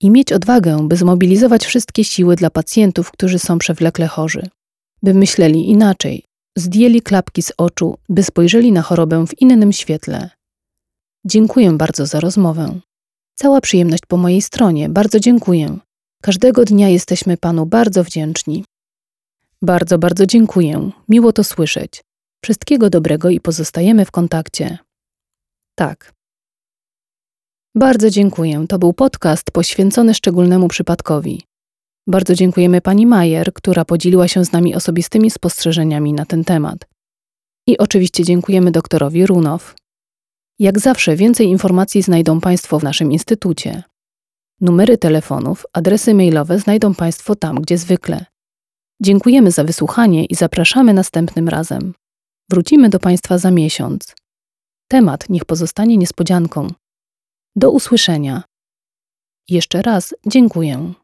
I 0.00 0.10
mieć 0.10 0.32
odwagę, 0.32 0.88
by 0.88 0.96
zmobilizować 0.96 1.66
wszystkie 1.66 2.04
siły 2.04 2.36
dla 2.36 2.50
pacjentów, 2.50 3.10
którzy 3.10 3.38
są 3.38 3.58
przewlekle 3.58 4.06
chorzy, 4.06 4.48
by 5.02 5.14
myśleli 5.14 5.70
inaczej, 5.70 6.24
zdjęli 6.58 7.02
klapki 7.02 7.42
z 7.42 7.52
oczu, 7.56 7.98
by 8.08 8.22
spojrzeli 8.22 8.72
na 8.72 8.82
chorobę 8.82 9.26
w 9.26 9.40
innym 9.40 9.72
świetle. 9.72 10.30
Dziękuję 11.26 11.72
bardzo 11.72 12.06
za 12.06 12.20
rozmowę. 12.20 12.80
Cała 13.34 13.60
przyjemność 13.60 14.02
po 14.08 14.16
mojej 14.16 14.42
stronie. 14.42 14.88
Bardzo 14.88 15.20
dziękuję. 15.20 15.78
Każdego 16.22 16.64
dnia 16.64 16.88
jesteśmy 16.88 17.36
Panu 17.36 17.66
bardzo 17.66 18.04
wdzięczni. 18.04 18.64
Bardzo, 19.62 19.98
bardzo 19.98 20.26
dziękuję. 20.26 20.90
Miło 21.08 21.32
to 21.32 21.44
słyszeć. 21.44 22.02
Wszystkiego 22.44 22.90
dobrego 22.90 23.30
i 23.30 23.40
pozostajemy 23.40 24.04
w 24.04 24.10
kontakcie. 24.10 24.78
Tak. 25.74 26.12
Bardzo 27.74 28.10
dziękuję. 28.10 28.64
To 28.68 28.78
był 28.78 28.92
podcast 28.92 29.50
poświęcony 29.50 30.14
szczególnemu 30.14 30.68
przypadkowi. 30.68 31.42
Bardzo 32.06 32.34
dziękujemy 32.34 32.80
pani 32.80 33.06
Majer, 33.06 33.52
która 33.52 33.84
podzieliła 33.84 34.28
się 34.28 34.44
z 34.44 34.52
nami 34.52 34.74
osobistymi 34.74 35.30
spostrzeżeniami 35.30 36.12
na 36.12 36.26
ten 36.26 36.44
temat. 36.44 36.86
I 37.66 37.78
oczywiście 37.78 38.24
dziękujemy 38.24 38.70
doktorowi 38.70 39.26
Runow. 39.26 39.74
Jak 40.58 40.78
zawsze 40.78 41.16
więcej 41.16 41.46
informacji 41.46 42.02
znajdą 42.02 42.40
Państwo 42.40 42.78
w 42.78 42.82
naszym 42.82 43.12
instytucie. 43.12 43.82
Numery 44.60 44.98
telefonów, 44.98 45.66
adresy 45.72 46.14
mailowe 46.14 46.58
znajdą 46.58 46.94
Państwo 46.94 47.36
tam, 47.36 47.60
gdzie 47.60 47.78
zwykle. 47.78 48.26
Dziękujemy 49.02 49.50
za 49.50 49.64
wysłuchanie 49.64 50.24
i 50.24 50.34
zapraszamy 50.34 50.94
następnym 50.94 51.48
razem. 51.48 51.94
Wrócimy 52.50 52.88
do 52.88 52.98
Państwa 53.00 53.38
za 53.38 53.50
miesiąc. 53.50 54.14
Temat 54.88 55.28
niech 55.28 55.44
pozostanie 55.44 55.96
niespodzianką. 55.96 56.68
Do 57.56 57.70
usłyszenia. 57.70 58.42
Jeszcze 59.48 59.82
raz 59.82 60.14
dziękuję. 60.26 60.94